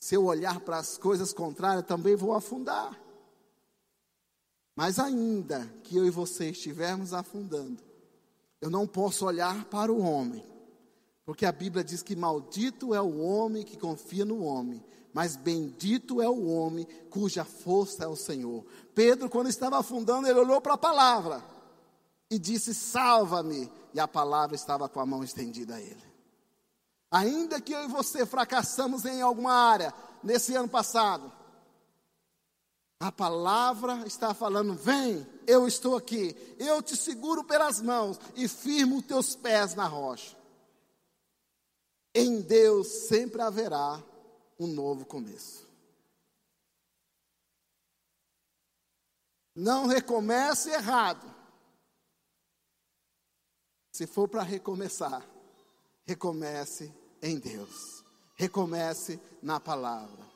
Se 0.00 0.14
eu 0.14 0.24
olhar 0.24 0.60
para 0.60 0.78
as 0.78 0.98
coisas 0.98 1.32
contrárias, 1.32 1.86
também 1.86 2.16
vou 2.16 2.34
afundar. 2.34 3.00
Mas 4.74 4.98
ainda 4.98 5.66
que 5.84 5.96
eu 5.96 6.06
e 6.06 6.10
você 6.10 6.50
estivermos 6.50 7.12
afundando, 7.12 7.82
eu 8.60 8.70
não 8.70 8.86
posso 8.86 9.26
olhar 9.26 9.64
para 9.66 9.92
o 9.92 10.00
homem, 10.00 10.44
porque 11.24 11.46
a 11.46 11.52
Bíblia 11.52 11.84
diz 11.84 12.02
que 12.02 12.16
maldito 12.16 12.94
é 12.94 13.00
o 13.00 13.18
homem 13.18 13.64
que 13.64 13.76
confia 13.76 14.24
no 14.24 14.42
homem, 14.42 14.84
mas 15.12 15.36
bendito 15.36 16.20
é 16.20 16.28
o 16.28 16.46
homem 16.46 16.86
cuja 17.10 17.44
força 17.44 18.04
é 18.04 18.06
o 18.06 18.16
Senhor. 18.16 18.64
Pedro, 18.94 19.28
quando 19.28 19.48
estava 19.48 19.78
afundando, 19.78 20.28
ele 20.28 20.38
olhou 20.38 20.60
para 20.60 20.74
a 20.74 20.78
palavra 20.78 21.42
e 22.30 22.38
disse: 22.38 22.72
Salva-me. 22.74 23.70
E 23.92 23.98
a 23.98 24.06
palavra 24.06 24.54
estava 24.54 24.88
com 24.88 25.00
a 25.00 25.06
mão 25.06 25.24
estendida 25.24 25.74
a 25.74 25.80
ele. 25.80 26.10
Ainda 27.10 27.60
que 27.60 27.72
eu 27.72 27.82
e 27.82 27.88
você 27.88 28.24
fracassamos 28.24 29.04
em 29.04 29.20
alguma 29.20 29.52
área 29.52 29.92
nesse 30.22 30.54
ano 30.54 30.68
passado, 30.68 31.32
a 33.00 33.10
palavra 33.10 34.06
está 34.06 34.34
falando: 34.34 34.74
vem, 34.74 35.26
eu 35.46 35.66
estou 35.66 35.96
aqui, 35.96 36.36
eu 36.58 36.82
te 36.82 36.94
seguro 36.94 37.42
pelas 37.42 37.80
mãos 37.80 38.20
e 38.36 38.46
firmo 38.46 38.98
os 38.98 39.06
teus 39.06 39.34
pés 39.34 39.74
na 39.74 39.86
rocha. 39.86 40.36
Em 42.14 42.42
Deus 42.42 42.86
sempre 43.08 43.40
haverá 43.40 44.02
um 44.58 44.66
novo 44.66 45.06
começo. 45.06 45.66
Não 49.56 49.86
recomece 49.86 50.70
errado. 50.70 51.34
Se 53.92 54.06
for 54.06 54.28
para 54.28 54.42
recomeçar, 54.42 55.26
recomece 56.04 56.92
em 57.22 57.38
Deus. 57.38 58.04
Recomece 58.34 59.20
na 59.42 59.58
palavra. 59.58 60.26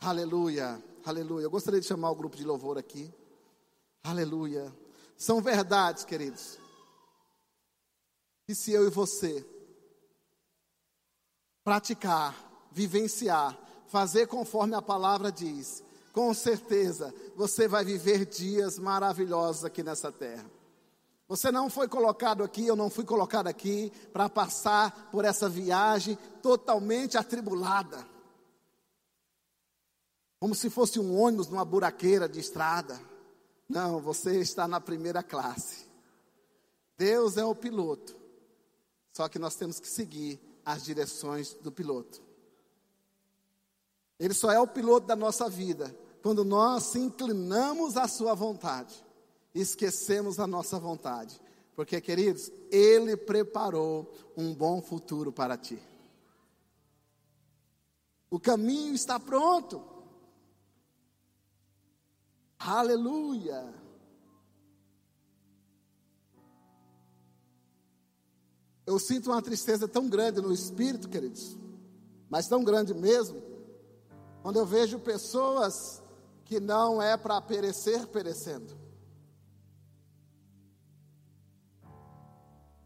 Aleluia. 0.00 0.82
Aleluia. 1.08 1.44
Eu 1.44 1.50
gostaria 1.50 1.80
de 1.80 1.86
chamar 1.86 2.10
o 2.10 2.14
grupo 2.14 2.36
de 2.36 2.44
louvor 2.44 2.76
aqui. 2.76 3.10
Aleluia. 4.04 4.70
São 5.16 5.40
verdades, 5.40 6.04
queridos. 6.04 6.58
E 8.46 8.54
se 8.54 8.72
eu 8.72 8.86
e 8.86 8.90
você 8.90 9.42
praticar, 11.64 12.68
vivenciar, 12.70 13.58
fazer 13.86 14.26
conforme 14.26 14.74
a 14.74 14.82
palavra 14.82 15.32
diz, 15.32 15.82
com 16.12 16.34
certeza 16.34 17.14
você 17.34 17.66
vai 17.66 17.86
viver 17.86 18.26
dias 18.26 18.78
maravilhosos 18.78 19.64
aqui 19.64 19.82
nessa 19.82 20.12
terra. 20.12 20.44
Você 21.26 21.50
não 21.50 21.70
foi 21.70 21.88
colocado 21.88 22.44
aqui, 22.44 22.66
eu 22.66 22.76
não 22.76 22.90
fui 22.90 23.04
colocado 23.04 23.46
aqui 23.46 23.90
para 24.12 24.28
passar 24.28 25.08
por 25.10 25.24
essa 25.24 25.48
viagem 25.48 26.18
totalmente 26.42 27.16
atribulada. 27.16 28.17
Como 30.38 30.54
se 30.54 30.70
fosse 30.70 31.00
um 31.00 31.18
ônibus 31.18 31.48
numa 31.48 31.64
buraqueira 31.64 32.28
de 32.28 32.40
estrada. 32.40 33.00
Não, 33.68 34.00
você 34.00 34.40
está 34.40 34.66
na 34.68 34.80
primeira 34.80 35.22
classe. 35.22 35.86
Deus 36.96 37.36
é 37.36 37.44
o 37.44 37.54
piloto. 37.54 38.16
Só 39.12 39.28
que 39.28 39.38
nós 39.38 39.56
temos 39.56 39.80
que 39.80 39.88
seguir 39.88 40.40
as 40.64 40.84
direções 40.84 41.54
do 41.54 41.72
piloto. 41.72 42.22
Ele 44.18 44.34
só 44.34 44.50
é 44.50 44.60
o 44.60 44.66
piloto 44.66 45.06
da 45.06 45.16
nossa 45.16 45.48
vida 45.48 45.94
quando 46.22 46.44
nós 46.44 46.84
se 46.84 46.98
inclinamos 46.98 47.96
à 47.96 48.08
sua 48.08 48.34
vontade, 48.34 48.94
esquecemos 49.54 50.38
a 50.38 50.46
nossa 50.46 50.78
vontade. 50.78 51.40
Porque, 51.74 52.00
queridos, 52.00 52.50
ele 52.70 53.16
preparou 53.16 54.12
um 54.36 54.52
bom 54.52 54.82
futuro 54.82 55.32
para 55.32 55.56
ti. 55.56 55.80
O 58.28 58.40
caminho 58.40 58.94
está 58.94 59.18
pronto. 59.20 59.80
Aleluia. 62.58 63.72
Eu 68.84 68.98
sinto 68.98 69.30
uma 69.30 69.42
tristeza 69.42 69.86
tão 69.86 70.08
grande 70.08 70.40
no 70.40 70.52
espírito, 70.52 71.08
queridos, 71.08 71.56
mas 72.28 72.48
tão 72.48 72.64
grande 72.64 72.94
mesmo, 72.94 73.42
quando 74.42 74.58
eu 74.58 74.64
vejo 74.64 74.98
pessoas 74.98 76.02
que 76.44 76.58
não 76.58 77.00
é 77.00 77.16
para 77.16 77.40
perecer 77.40 78.06
perecendo. 78.06 78.74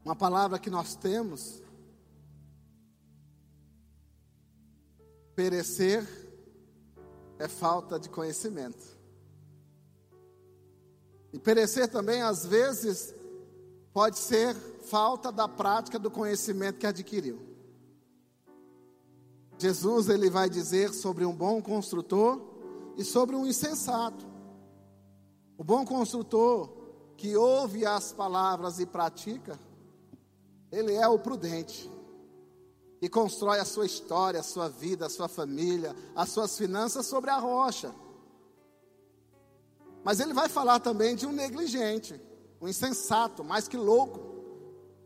Uma 0.04 0.16
palavra 0.16 0.58
que 0.58 0.68
nós 0.68 0.96
temos, 0.96 1.62
perecer 5.37 6.04
é 7.38 7.46
falta 7.46 7.98
de 8.00 8.08
conhecimento. 8.08 9.01
E 11.32 11.38
perecer 11.38 11.88
também, 11.88 12.22
às 12.22 12.44
vezes, 12.44 13.14
pode 13.92 14.18
ser 14.18 14.54
falta 14.82 15.32
da 15.32 15.48
prática 15.48 15.98
do 15.98 16.10
conhecimento 16.10 16.78
que 16.78 16.86
adquiriu. 16.86 17.40
Jesus 19.58 20.08
ele 20.08 20.28
vai 20.28 20.50
dizer 20.50 20.92
sobre 20.92 21.24
um 21.24 21.34
bom 21.34 21.62
construtor 21.62 22.40
e 22.96 23.04
sobre 23.04 23.36
um 23.36 23.46
insensato. 23.46 24.26
O 25.56 25.64
bom 25.64 25.84
construtor 25.84 26.68
que 27.16 27.36
ouve 27.36 27.86
as 27.86 28.12
palavras 28.12 28.80
e 28.80 28.86
pratica, 28.86 29.58
ele 30.70 30.94
é 30.94 31.06
o 31.06 31.18
prudente. 31.18 31.88
E 33.00 33.08
constrói 33.08 33.58
a 33.60 33.64
sua 33.64 33.86
história, 33.86 34.40
a 34.40 34.44
sua 34.44 34.68
vida, 34.68 35.06
a 35.06 35.10
sua 35.10 35.28
família, 35.28 35.94
as 36.14 36.30
suas 36.30 36.56
finanças 36.58 37.06
sobre 37.06 37.30
a 37.30 37.38
rocha. 37.38 37.94
Mas 40.04 40.18
ele 40.18 40.32
vai 40.32 40.48
falar 40.48 40.80
também 40.80 41.14
de 41.14 41.26
um 41.26 41.32
negligente, 41.32 42.20
um 42.60 42.68
insensato, 42.68 43.44
mais 43.44 43.68
que 43.68 43.76
louco, 43.76 44.20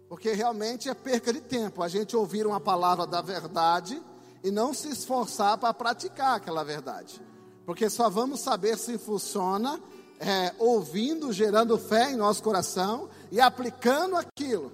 porque 0.09 0.33
realmente 0.33 0.89
é 0.89 0.95
perca 0.95 1.33
de 1.33 1.41
tempo 1.41 1.83
a 1.83 1.89
gente 1.89 2.17
ouvir 2.17 2.47
uma 2.47 2.61
palavra 2.61 3.07
da 3.07 3.21
verdade 3.21 4.03
e 4.43 4.51
não 4.51 4.73
se 4.73 4.89
esforçar 4.89 5.59
para 5.59 5.75
praticar 5.75 6.37
aquela 6.37 6.63
verdade, 6.63 7.21
porque 7.65 7.91
só 7.91 8.09
vamos 8.09 8.41
saber 8.41 8.79
se 8.79 8.97
funciona 8.97 9.81
é, 10.19 10.55
ouvindo, 10.59 11.33
gerando 11.33 11.77
fé 11.77 12.13
em 12.13 12.17
nosso 12.17 12.43
coração 12.43 13.11
e 13.31 13.41
aplicando 13.41 14.17
aquilo. 14.17 14.73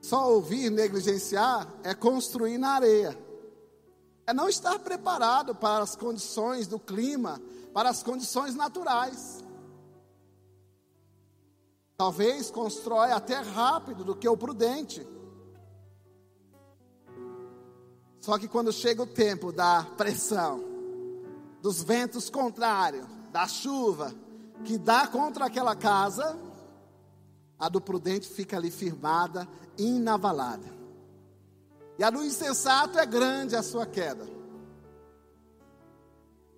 Só 0.00 0.30
ouvir, 0.30 0.70
negligenciar 0.70 1.66
é 1.82 1.92
construir 1.92 2.58
na 2.58 2.74
areia 2.74 3.25
é 4.26 4.34
não 4.34 4.48
estar 4.48 4.78
preparado 4.80 5.54
para 5.54 5.84
as 5.84 5.94
condições 5.94 6.66
do 6.66 6.78
clima, 6.78 7.40
para 7.72 7.88
as 7.88 8.02
condições 8.02 8.54
naturais. 8.54 9.44
Talvez 11.96 12.50
constrói 12.50 13.12
até 13.12 13.36
rápido 13.36 14.04
do 14.04 14.16
que 14.16 14.28
o 14.28 14.36
prudente. 14.36 15.06
Só 18.20 18.38
que 18.38 18.48
quando 18.48 18.72
chega 18.72 19.02
o 19.02 19.06
tempo 19.06 19.52
da 19.52 19.84
pressão, 19.96 20.64
dos 21.62 21.82
ventos 21.82 22.28
contrários, 22.28 23.06
da 23.30 23.46
chuva, 23.46 24.12
que 24.64 24.76
dá 24.76 25.06
contra 25.06 25.46
aquela 25.46 25.76
casa, 25.76 26.36
a 27.58 27.68
do 27.68 27.80
prudente 27.80 28.28
fica 28.28 28.56
ali 28.56 28.70
firmada, 28.70 29.48
inavalada. 29.78 30.74
E 31.98 32.04
a 32.04 32.10
do 32.10 32.22
insensato 32.24 32.98
é 32.98 33.06
grande 33.06 33.56
a 33.56 33.62
sua 33.62 33.86
queda. 33.86 34.26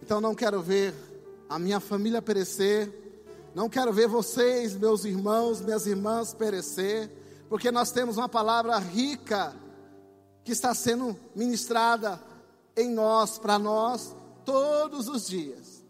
Então 0.02 0.20
não 0.20 0.34
quero 0.34 0.60
ver 0.60 0.94
a 1.48 1.58
minha 1.58 1.80
família 1.80 2.20
perecer, 2.20 2.92
não 3.54 3.68
quero 3.68 3.92
ver 3.92 4.08
vocês, 4.08 4.76
meus 4.76 5.04
irmãos, 5.04 5.60
minhas 5.60 5.86
irmãs 5.86 6.34
perecer, 6.34 7.10
porque 7.48 7.70
nós 7.70 7.90
temos 7.90 8.16
uma 8.16 8.28
palavra 8.28 8.78
rica 8.78 9.54
que 10.44 10.52
está 10.52 10.74
sendo 10.74 11.18
ministrada 11.34 12.20
em 12.76 12.90
nós, 12.90 13.38
para 13.38 13.58
nós, 13.58 14.14
todos 14.44 15.08
os 15.08 15.26
dias. 15.26 15.84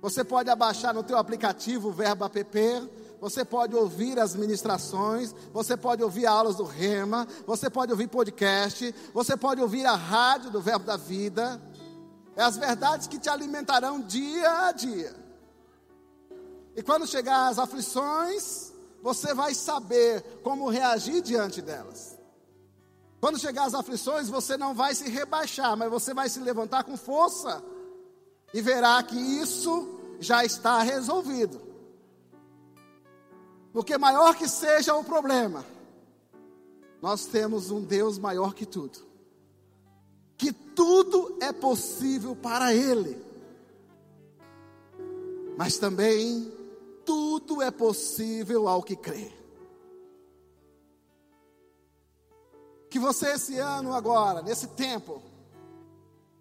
Você 0.00 0.24
pode 0.24 0.50
abaixar 0.50 0.92
no 0.92 1.02
teu 1.02 1.16
aplicativo 1.16 1.88
o 1.88 1.92
verbo 1.92 2.24
app, 2.24 2.90
você 3.22 3.44
pode 3.44 3.72
ouvir 3.76 4.18
as 4.18 4.34
ministrações, 4.34 5.32
você 5.52 5.76
pode 5.76 6.02
ouvir 6.02 6.26
aulas 6.26 6.56
do 6.56 6.64
Rema, 6.64 7.24
você 7.46 7.70
pode 7.70 7.92
ouvir 7.92 8.08
podcast, 8.08 8.92
você 9.14 9.36
pode 9.36 9.60
ouvir 9.60 9.86
a 9.86 9.94
rádio 9.94 10.50
do 10.50 10.60
Verbo 10.60 10.84
da 10.84 10.96
Vida. 10.96 11.62
É 12.34 12.42
as 12.42 12.56
verdades 12.56 13.06
que 13.06 13.20
te 13.20 13.28
alimentarão 13.28 14.00
dia 14.00 14.66
a 14.66 14.72
dia. 14.72 15.14
E 16.74 16.82
quando 16.82 17.06
chegar 17.06 17.46
as 17.46 17.60
aflições, 17.60 18.72
você 19.00 19.32
vai 19.32 19.54
saber 19.54 20.40
como 20.42 20.68
reagir 20.68 21.22
diante 21.22 21.62
delas. 21.62 22.18
Quando 23.20 23.38
chegar 23.38 23.66
as 23.66 23.74
aflições, 23.74 24.28
você 24.28 24.56
não 24.56 24.74
vai 24.74 24.96
se 24.96 25.08
rebaixar, 25.08 25.76
mas 25.76 25.88
você 25.88 26.12
vai 26.12 26.28
se 26.28 26.40
levantar 26.40 26.82
com 26.82 26.96
força 26.96 27.62
e 28.52 28.60
verá 28.60 29.00
que 29.00 29.14
isso 29.14 30.00
já 30.18 30.44
está 30.44 30.82
resolvido. 30.82 31.71
Porque 33.72 33.96
maior 33.96 34.36
que 34.36 34.46
seja 34.46 34.94
o 34.94 35.02
problema, 35.02 35.64
nós 37.00 37.26
temos 37.26 37.70
um 37.70 37.80
Deus 37.80 38.18
maior 38.18 38.54
que 38.54 38.66
tudo. 38.66 38.98
Que 40.36 40.52
tudo 40.52 41.38
é 41.40 41.52
possível 41.52 42.36
para 42.36 42.74
Ele. 42.74 43.20
Mas 45.56 45.78
também 45.78 46.52
tudo 47.04 47.62
é 47.62 47.70
possível 47.70 48.68
ao 48.68 48.82
que 48.82 48.94
crê. 48.94 49.32
Que 52.90 52.98
você 52.98 53.32
esse 53.32 53.58
ano 53.58 53.94
agora, 53.94 54.42
nesse 54.42 54.66
tempo, 54.68 55.22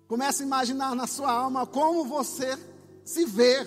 comece 0.08 0.44
a 0.44 0.46
imaginar 0.46 0.94
na 0.96 1.08
sua 1.08 1.32
alma 1.32 1.66
como 1.66 2.04
você 2.04 2.58
se 3.06 3.24
vê. 3.24 3.66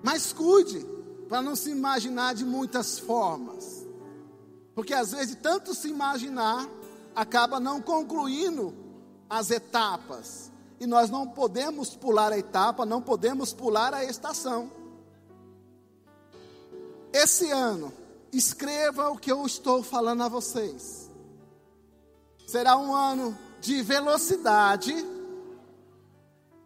Mas 0.00 0.32
cuide 0.32 0.97
para 1.28 1.42
não 1.42 1.54
se 1.54 1.70
imaginar 1.70 2.34
de 2.34 2.44
muitas 2.44 2.98
formas. 2.98 3.86
Porque 4.74 4.94
às 4.94 5.12
vezes, 5.12 5.36
tanto 5.36 5.74
se 5.74 5.88
imaginar, 5.88 6.66
acaba 7.14 7.60
não 7.60 7.80
concluindo 7.80 8.74
as 9.28 9.50
etapas. 9.50 10.50
E 10.80 10.86
nós 10.86 11.10
não 11.10 11.28
podemos 11.28 11.94
pular 11.94 12.32
a 12.32 12.38
etapa, 12.38 12.86
não 12.86 13.02
podemos 13.02 13.52
pular 13.52 13.92
a 13.92 14.04
estação. 14.04 14.70
Esse 17.12 17.50
ano, 17.50 17.92
escreva 18.32 19.10
o 19.10 19.18
que 19.18 19.32
eu 19.32 19.44
estou 19.44 19.82
falando 19.82 20.22
a 20.22 20.28
vocês. 20.28 21.10
Será 22.46 22.78
um 22.78 22.94
ano 22.94 23.36
de 23.60 23.82
velocidade 23.82 24.94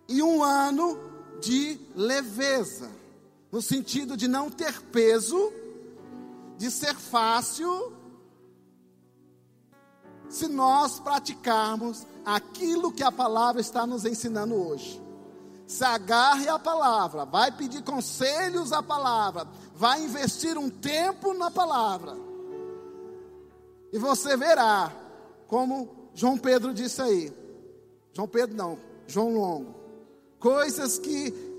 e 0.09 0.23
um 0.23 0.43
ano 0.43 0.99
de 1.41 1.81
leveza 1.97 3.02
no 3.53 3.61
sentido 3.61 4.17
de 4.17 4.27
não 4.27 4.51
ter 4.51 4.81
peso, 4.85 5.53
de 6.57 6.71
ser 6.71 6.95
fácil, 6.95 7.93
se 10.31 10.49
nós 10.49 10.99
praticarmos 10.99 12.07
aquilo 12.25 12.91
que 12.91 13.03
a 13.03 13.13
palavra 13.13 13.61
está 13.61 13.87
nos 13.87 14.07
ensinando 14.07 14.55
hoje. 14.55 14.99
Se 15.67 15.85
agarre 15.85 16.49
à 16.49 16.59
palavra, 16.59 17.27
vai 17.27 17.53
pedir 17.53 17.83
conselhos 17.83 18.73
à 18.73 18.83
palavra, 18.83 19.47
vai 19.75 20.03
investir 20.03 20.57
um 20.57 20.71
tempo 20.71 21.35
na 21.35 21.51
palavra. 21.51 22.17
E 23.93 23.99
você 23.99 24.35
verá, 24.35 24.91
como 25.47 26.09
João 26.15 26.39
Pedro 26.39 26.73
disse 26.73 27.03
aí. 27.03 27.33
João 28.15 28.27
Pedro 28.27 28.57
não, 28.57 28.79
João 29.07 29.35
Longo. 29.35 29.75
Coisas 30.39 30.99
que 30.99 31.52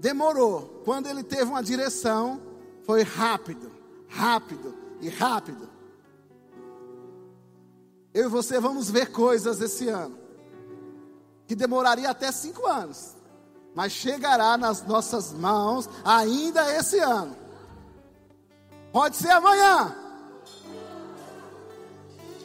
demorou. 0.00 0.82
Quando 0.84 1.06
ele 1.06 1.22
teve 1.22 1.44
uma 1.44 1.62
direção, 1.62 2.40
foi 2.84 3.02
rápido, 3.02 3.70
rápido 4.08 4.74
e 5.00 5.08
rápido. 5.08 5.68
Eu 8.12 8.24
e 8.26 8.28
você 8.28 8.58
vamos 8.58 8.90
ver 8.90 9.12
coisas 9.12 9.60
esse 9.60 9.88
ano 9.88 10.18
que 11.46 11.54
demoraria 11.54 12.10
até 12.10 12.32
cinco 12.32 12.66
anos, 12.66 13.16
mas 13.74 13.92
chegará 13.92 14.56
nas 14.56 14.84
nossas 14.86 15.32
mãos 15.32 15.88
ainda 16.04 16.72
esse 16.76 16.98
ano. 16.98 17.36
Pode 18.92 19.16
ser 19.16 19.30
amanhã. 19.30 19.94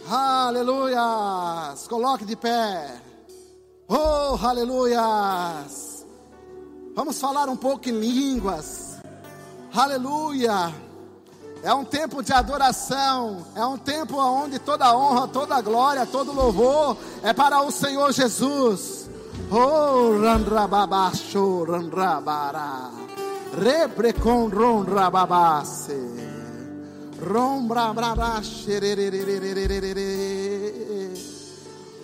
Aleluias. 0.08 1.88
Coloque 1.88 2.26
de 2.26 2.36
pé. 2.36 3.02
Oh, 3.88 4.38
aleluias. 4.44 5.85
Vamos 6.96 7.20
falar 7.20 7.50
um 7.50 7.58
pouco 7.58 7.90
em 7.90 8.00
línguas. 8.00 8.96
Aleluia. 9.76 10.74
É 11.62 11.74
um 11.74 11.84
tempo 11.84 12.24
de 12.24 12.32
adoração, 12.32 13.46
é 13.54 13.66
um 13.66 13.78
tempo 13.78 14.16
onde 14.18 14.60
toda 14.60 14.96
honra, 14.96 15.28
toda 15.28 15.60
glória, 15.62 16.06
todo 16.06 16.32
louvor 16.32 16.96
é 17.22 17.34
para 17.34 17.62
o 17.62 17.72
Senhor 17.72 18.14
Jesus. 18.14 19.10
Oh, 19.52 20.22
randrababacho, 20.22 21.66
randrabara, 21.66 22.92
rebrecon 23.60 24.48
rondrababase, 24.48 26.00
rombrabrabache, 27.20 28.80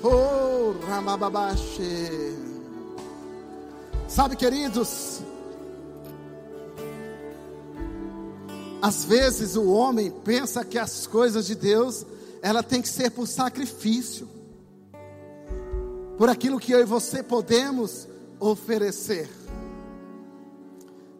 oh, 0.03 0.73
rambabache. 0.87 2.50
Sabe, 4.13 4.35
queridos, 4.35 5.21
Às 8.81 9.05
vezes 9.05 9.55
o 9.55 9.69
homem 9.69 10.09
pensa 10.09 10.65
que 10.65 10.79
as 10.79 11.05
coisas 11.05 11.45
de 11.45 11.53
Deus, 11.53 12.03
ela 12.41 12.63
tem 12.63 12.81
que 12.81 12.89
ser 12.89 13.11
por 13.11 13.27
sacrifício. 13.27 14.27
Por 16.17 16.29
aquilo 16.29 16.59
que 16.59 16.71
eu 16.71 16.79
e 16.79 16.83
você 16.83 17.21
podemos 17.21 18.07
oferecer. 18.39 19.29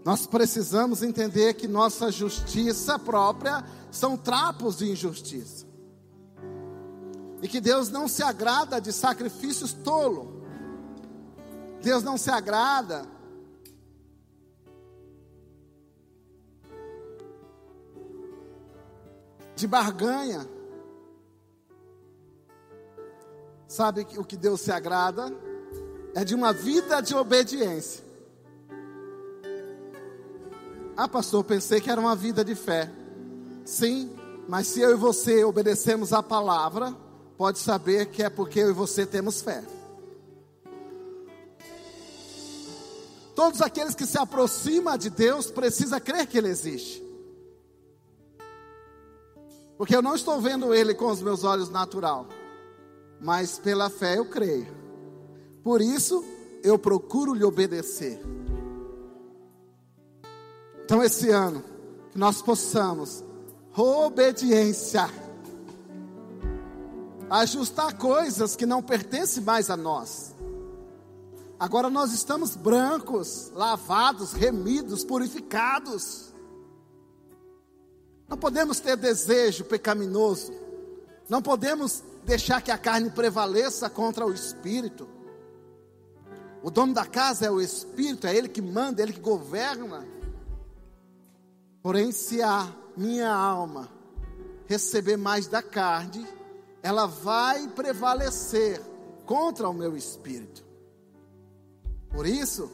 Nós 0.04 0.26
precisamos 0.26 1.04
entender 1.04 1.54
que 1.54 1.68
nossa 1.68 2.12
justiça 2.12 2.98
própria 2.98 3.64
são 3.92 4.18
trapos 4.18 4.80
de 4.80 4.90
injustiça. 4.90 5.68
E 7.44 7.48
que 7.48 7.62
Deus 7.62 7.90
não 7.90 8.08
se 8.08 8.24
agrada 8.24 8.82
de 8.82 8.92
sacrifícios 8.92 9.72
tolo. 9.72 10.41
Deus 11.82 12.04
não 12.04 12.18
se 12.18 12.30
agrada 12.30 13.06
de 19.56 19.68
barganha. 19.68 20.48
Sabe 23.68 24.06
o 24.18 24.24
que 24.24 24.36
Deus 24.36 24.62
se 24.62 24.72
agrada? 24.72 25.34
É 26.14 26.24
de 26.24 26.36
uma 26.36 26.52
vida 26.52 27.02
de 27.02 27.16
obediência. 27.16 28.04
Ah, 30.98 31.08
pastor, 31.08 31.44
pensei 31.44 31.80
que 31.80 31.90
era 31.90 32.02
uma 32.02 32.16
vida 32.16 32.44
de 32.44 32.54
fé. 32.54 32.92
Sim, 33.66 34.12
mas 34.48 34.68
se 34.68 34.82
eu 34.82 34.92
e 34.92 34.96
você 34.96 35.44
obedecemos 35.44 36.12
a 36.12 36.22
palavra, 36.22 36.94
pode 37.38 37.60
saber 37.60 38.08
que 38.08 38.22
é 38.22 38.30
porque 38.30 38.60
eu 38.60 38.70
e 38.70 38.74
você 38.74 39.06
temos 39.06 39.42
fé. 39.42 39.64
Todos 43.42 43.60
aqueles 43.60 43.96
que 43.96 44.06
se 44.06 44.20
aproximam 44.20 44.96
de 44.96 45.10
Deus 45.10 45.50
precisam 45.50 46.00
crer 46.00 46.28
que 46.28 46.38
Ele 46.38 46.50
existe. 46.50 47.04
Porque 49.80 49.96
eu 49.96 50.02
não 50.04 50.14
estou 50.14 50.40
vendo 50.40 50.72
ele 50.76 50.94
com 50.94 51.08
os 51.08 51.24
meus 51.24 51.44
olhos 51.44 51.68
natural, 51.72 52.28
mas 53.20 53.58
pela 53.58 53.90
fé 53.90 54.20
eu 54.20 54.26
creio. 54.26 54.68
Por 55.64 55.82
isso 55.82 56.24
eu 56.64 56.78
procuro 56.78 57.34
lhe 57.34 57.44
obedecer. 57.44 58.22
Então 60.86 61.02
esse 61.02 61.32
ano 61.32 61.64
que 62.12 62.20
nós 62.20 62.44
possamos 62.44 63.24
obediência 63.76 65.10
ajustar 67.28 67.98
coisas 67.98 68.56
que 68.56 68.68
não 68.68 68.84
pertencem 68.84 69.42
mais 69.44 69.72
a 69.72 69.76
nós. 69.76 70.31
Agora 71.62 71.92
nós 71.92 72.12
estamos 72.12 72.56
brancos, 72.56 73.52
lavados, 73.54 74.34
remidos, 74.34 75.06
purificados. 75.06 76.34
Não 78.28 78.36
podemos 78.36 78.80
ter 78.80 78.98
desejo 78.98 79.66
pecaminoso. 79.66 80.52
Não 81.30 81.40
podemos 81.40 82.04
deixar 82.26 82.64
que 82.64 82.72
a 82.72 82.80
carne 82.80 83.12
prevaleça 83.12 83.92
contra 83.92 84.26
o 84.26 84.34
espírito. 84.34 85.08
O 86.64 86.72
dono 86.72 86.96
da 86.96 87.06
casa 87.06 87.46
é 87.46 87.52
o 87.52 87.62
espírito, 87.62 88.26
é 88.26 88.36
ele 88.36 88.50
que 88.50 88.60
manda, 88.60 89.00
é 89.00 89.04
ele 89.04 89.14
que 89.14 89.20
governa. 89.20 90.04
Porém, 91.84 92.12
se 92.12 92.42
a 92.42 92.74
minha 92.98 93.32
alma 93.32 93.88
receber 94.66 95.16
mais 95.16 95.46
da 95.46 95.62
carne, 95.62 96.28
ela 96.82 97.06
vai 97.06 97.68
prevalecer 97.68 98.82
contra 99.28 99.70
o 99.70 99.74
meu 99.76 99.96
espírito. 99.96 100.71
Por 102.12 102.26
isso 102.26 102.70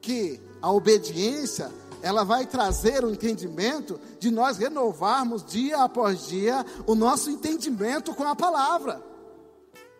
que 0.00 0.40
a 0.62 0.70
obediência 0.70 1.70
ela 2.00 2.24
vai 2.24 2.46
trazer 2.46 3.04
o 3.04 3.10
entendimento 3.10 4.00
de 4.18 4.30
nós 4.30 4.56
renovarmos 4.56 5.44
dia 5.44 5.82
após 5.82 6.26
dia 6.26 6.64
o 6.86 6.94
nosso 6.94 7.30
entendimento 7.30 8.14
com 8.14 8.24
a 8.24 8.36
palavra. 8.36 9.02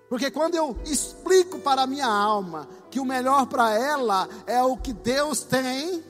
Porque 0.09 0.31
quando 0.31 0.55
eu 0.55 0.77
explico 0.85 1.59
para 1.59 1.83
a 1.83 1.87
minha 1.87 2.07
alma 2.07 2.69
que 2.91 3.01
o 3.01 3.05
melhor 3.05 3.47
para 3.47 3.75
ela 3.75 4.29
é 4.47 4.63
o 4.63 4.77
que 4.77 4.93
Deus 4.93 5.43
tem, 5.43 6.03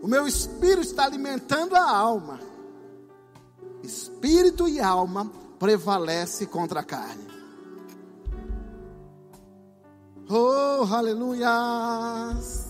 o 0.00 0.06
meu 0.06 0.26
espírito 0.26 0.82
está 0.82 1.04
alimentando 1.04 1.74
a 1.74 1.90
alma. 1.90 2.40
Espírito 3.82 4.68
e 4.68 4.80
alma 4.80 5.30
prevalece 5.58 6.46
contra 6.46 6.80
a 6.80 6.84
carne. 6.84 7.37
Oh, 10.30 10.86
aleluias. 10.94 12.66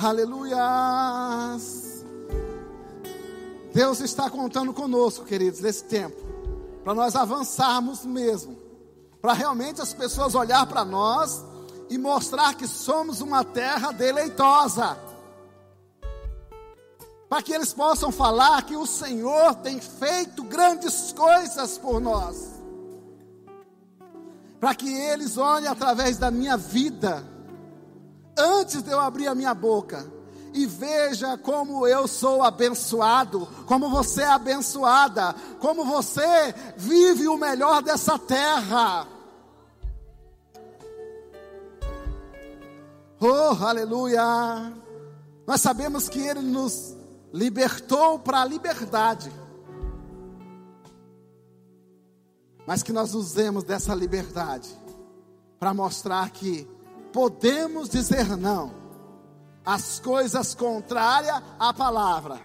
Aleluias. 0.00 2.04
Deus 3.74 4.00
está 4.00 4.30
contando 4.30 4.72
conosco, 4.72 5.24
queridos, 5.24 5.60
nesse 5.60 5.82
tempo, 5.84 6.16
para 6.84 6.94
nós 6.94 7.16
avançarmos 7.16 8.04
mesmo, 8.04 8.56
para 9.20 9.32
realmente 9.32 9.80
as 9.80 9.92
pessoas 9.92 10.36
olhar 10.36 10.64
para 10.66 10.84
nós 10.84 11.44
e 11.90 11.98
mostrar 11.98 12.54
que 12.54 12.68
somos 12.68 13.20
uma 13.20 13.42
terra 13.42 13.90
deleitosa. 13.90 14.96
Para 17.28 17.42
que 17.42 17.52
eles 17.52 17.72
possam 17.72 18.12
falar 18.12 18.62
que 18.62 18.76
o 18.76 18.86
Senhor 18.86 19.56
tem 19.56 19.80
feito 19.80 20.44
grandes 20.44 21.12
coisas 21.12 21.76
por 21.78 22.00
nós. 22.00 22.57
Para 24.60 24.74
que 24.74 24.92
eles 24.92 25.36
olhem 25.36 25.68
através 25.68 26.18
da 26.18 26.30
minha 26.30 26.56
vida 26.56 27.24
antes 28.36 28.82
de 28.82 28.90
eu 28.90 29.00
abrir 29.00 29.26
a 29.26 29.34
minha 29.34 29.52
boca, 29.52 30.06
e 30.52 30.66
veja 30.66 31.36
como 31.36 31.86
eu 31.86 32.08
sou 32.08 32.42
abençoado, 32.42 33.46
como 33.66 33.90
você 33.90 34.22
é 34.22 34.28
abençoada, 34.28 35.34
como 35.60 35.84
você 35.84 36.54
vive 36.76 37.28
o 37.28 37.36
melhor 37.36 37.82
dessa 37.82 38.18
terra. 38.18 39.06
Oh, 43.20 43.64
aleluia! 43.64 44.72
Nós 45.46 45.60
sabemos 45.60 46.08
que 46.08 46.20
Ele 46.20 46.40
nos 46.40 46.96
libertou 47.32 48.18
para 48.18 48.42
a 48.42 48.44
liberdade, 48.44 49.30
mas 52.68 52.82
que 52.82 52.92
nós 52.92 53.14
usemos 53.14 53.64
dessa 53.64 53.94
liberdade 53.94 54.68
para 55.58 55.72
mostrar 55.72 56.28
que 56.28 56.68
podemos 57.14 57.88
dizer 57.88 58.36
não 58.36 58.74
às 59.64 59.98
coisas 59.98 60.54
contrárias 60.54 61.42
à 61.58 61.72
palavra 61.72 62.38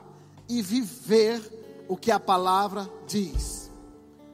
e 0.48 0.62
viver 0.62 1.86
o 1.90 1.98
que 1.98 2.10
a 2.10 2.22
palavra 2.22 2.90
diz. 3.06 3.70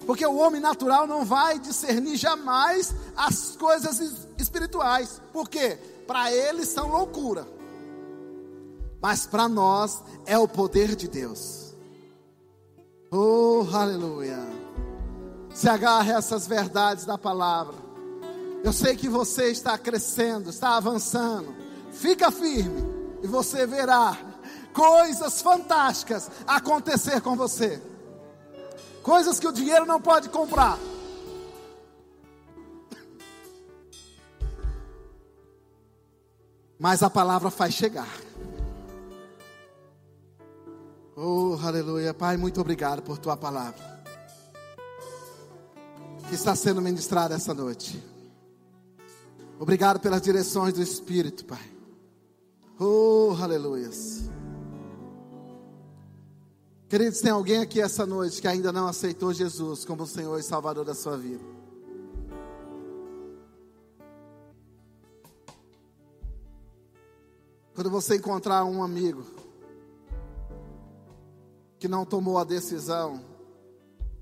Porque 0.06 0.24
o 0.24 0.38
homem 0.38 0.62
natural 0.62 1.08
não 1.08 1.26
vai 1.26 1.58
discernir 1.58 2.18
jamais 2.18 2.94
as 3.18 3.56
coisas 3.56 4.28
espirituais. 4.38 5.20
Por 5.34 5.50
quê? 5.50 5.76
Para 6.06 6.32
eles 6.32 6.68
são 6.68 6.90
loucura. 6.90 7.48
Mas 9.02 9.26
para 9.26 9.50
nós 9.50 10.04
é 10.28 10.38
o 10.38 10.48
poder 10.48 10.96
de 10.96 11.08
Deus. 11.08 11.74
Oh, 13.12 13.66
aleluia. 13.74 14.59
Se 15.60 15.68
agarre 15.68 16.14
a 16.14 16.20
essas 16.20 16.48
verdades 16.48 17.04
da 17.04 17.18
palavra. 17.18 17.76
Eu 18.64 18.72
sei 18.72 18.96
que 18.96 19.10
você 19.10 19.52
está 19.52 19.78
crescendo, 19.78 20.50
está 20.50 20.78
avançando. 20.78 21.54
Fica 21.92 22.32
firme 22.32 22.82
e 23.22 23.28
você 23.28 23.68
verá 23.68 24.18
coisas 24.74 25.42
fantásticas 25.42 26.32
acontecer 26.48 27.20
com 27.20 27.36
você. 27.36 27.84
Coisas 29.04 29.38
que 29.38 29.50
o 29.50 29.52
dinheiro 29.52 29.86
não 29.86 30.00
pode 30.00 30.30
comprar. 30.30 30.80
Mas 36.80 37.04
a 37.04 37.10
palavra 37.10 37.52
faz 37.52 37.74
chegar. 37.74 38.08
Oh, 41.18 41.58
aleluia. 41.62 42.14
Pai, 42.14 42.38
muito 42.38 42.62
obrigado 42.62 43.02
por 43.02 43.18
tua 43.18 43.36
palavra. 43.36 43.99
Que 46.30 46.36
está 46.36 46.56
sendo 46.56 46.80
ministrada 46.80 47.34
essa 47.34 47.56
noite. 47.56 48.00
Obrigado 49.60 50.00
pelas 50.00 50.22
direções 50.22 50.76
do 50.76 50.82
Espírito, 50.82 51.44
Pai. 51.44 51.74
Oh, 52.80 53.36
aleluias. 53.42 54.30
Queridos, 56.88 57.20
tem 57.20 57.32
alguém 57.32 57.58
aqui 57.58 57.82
essa 57.82 58.06
noite 58.06 58.40
que 58.40 58.48
ainda 58.48 58.72
não 58.72 58.88
aceitou 58.88 59.34
Jesus 59.34 59.84
como 59.84 60.04
o 60.04 60.08
Senhor 60.08 60.40
e 60.40 60.44
Salvador 60.44 60.86
da 60.86 60.94
sua 60.94 61.18
vida? 61.18 61.44
Quando 67.74 67.90
você 67.90 68.18
encontrar 68.18 68.64
um 68.66 68.84
amigo 68.84 69.26
que 71.80 71.88
não 71.88 72.06
tomou 72.06 72.38
a 72.38 72.44
decisão 72.44 73.20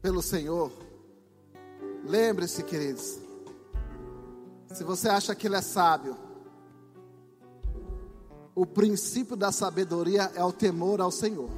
pelo 0.01 0.21
Senhor, 0.21 0.86
lembre-se, 2.07 2.63
queridos, 2.63 3.19
se 4.73 4.83
você 4.83 5.09
acha 5.09 5.35
que 5.35 5.47
ele 5.47 5.55
é 5.55 5.61
sábio, 5.61 6.17
o 8.55 8.65
princípio 8.65 9.35
da 9.35 9.51
sabedoria 9.51 10.31
é 10.33 10.43
o 10.43 10.51
temor 10.51 10.99
ao 10.99 11.11
Senhor. 11.11 11.49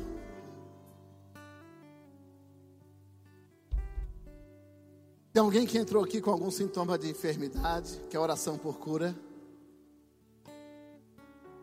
Tem 5.31 5.41
alguém 5.41 5.65
que 5.65 5.77
entrou 5.77 6.03
aqui 6.03 6.19
com 6.19 6.31
algum 6.31 6.51
sintoma 6.51 6.97
de 6.97 7.09
enfermidade, 7.09 8.03
que 8.09 8.17
é 8.17 8.19
oração 8.19 8.57
por 8.57 8.77
cura? 8.79 9.15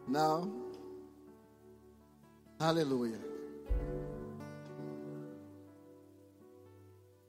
Não. 0.09 0.51
Aleluia. 2.59 3.36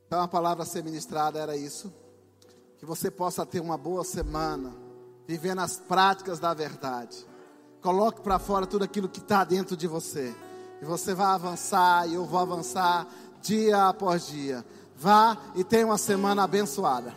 Então 0.08 0.22
a 0.22 0.28
palavra 0.28 0.64
a 0.64 0.66
ser 0.66 0.84
ministrada 0.84 1.38
era 1.38 1.56
isso. 1.56 1.94
Que 2.78 2.86
você 2.86 3.12
possa 3.12 3.46
ter 3.46 3.60
uma 3.60 3.78
boa 3.78 4.04
semana, 4.04 4.74
vivendo 5.28 5.60
as 5.60 5.78
práticas 5.78 6.40
da 6.40 6.54
verdade. 6.54 7.26
Coloque 7.82 8.22
para 8.22 8.40
fora 8.40 8.66
tudo 8.66 8.86
aquilo 8.86 9.10
que 9.10 9.20
está 9.20 9.44
dentro 9.44 9.76
de 9.76 9.86
você. 9.86 10.34
E 10.82 10.86
você 10.86 11.14
vai 11.14 11.28
avançar, 11.28 12.08
e 12.08 12.14
eu 12.14 12.26
vou 12.26 12.40
avançar 12.40 13.08
dia 13.42 13.88
após 13.88 14.28
dia. 14.28 14.66
Vá 14.96 15.38
e 15.56 15.64
tenha 15.64 15.86
uma 15.86 15.98
semana 15.98 16.44
abençoada. 16.44 17.14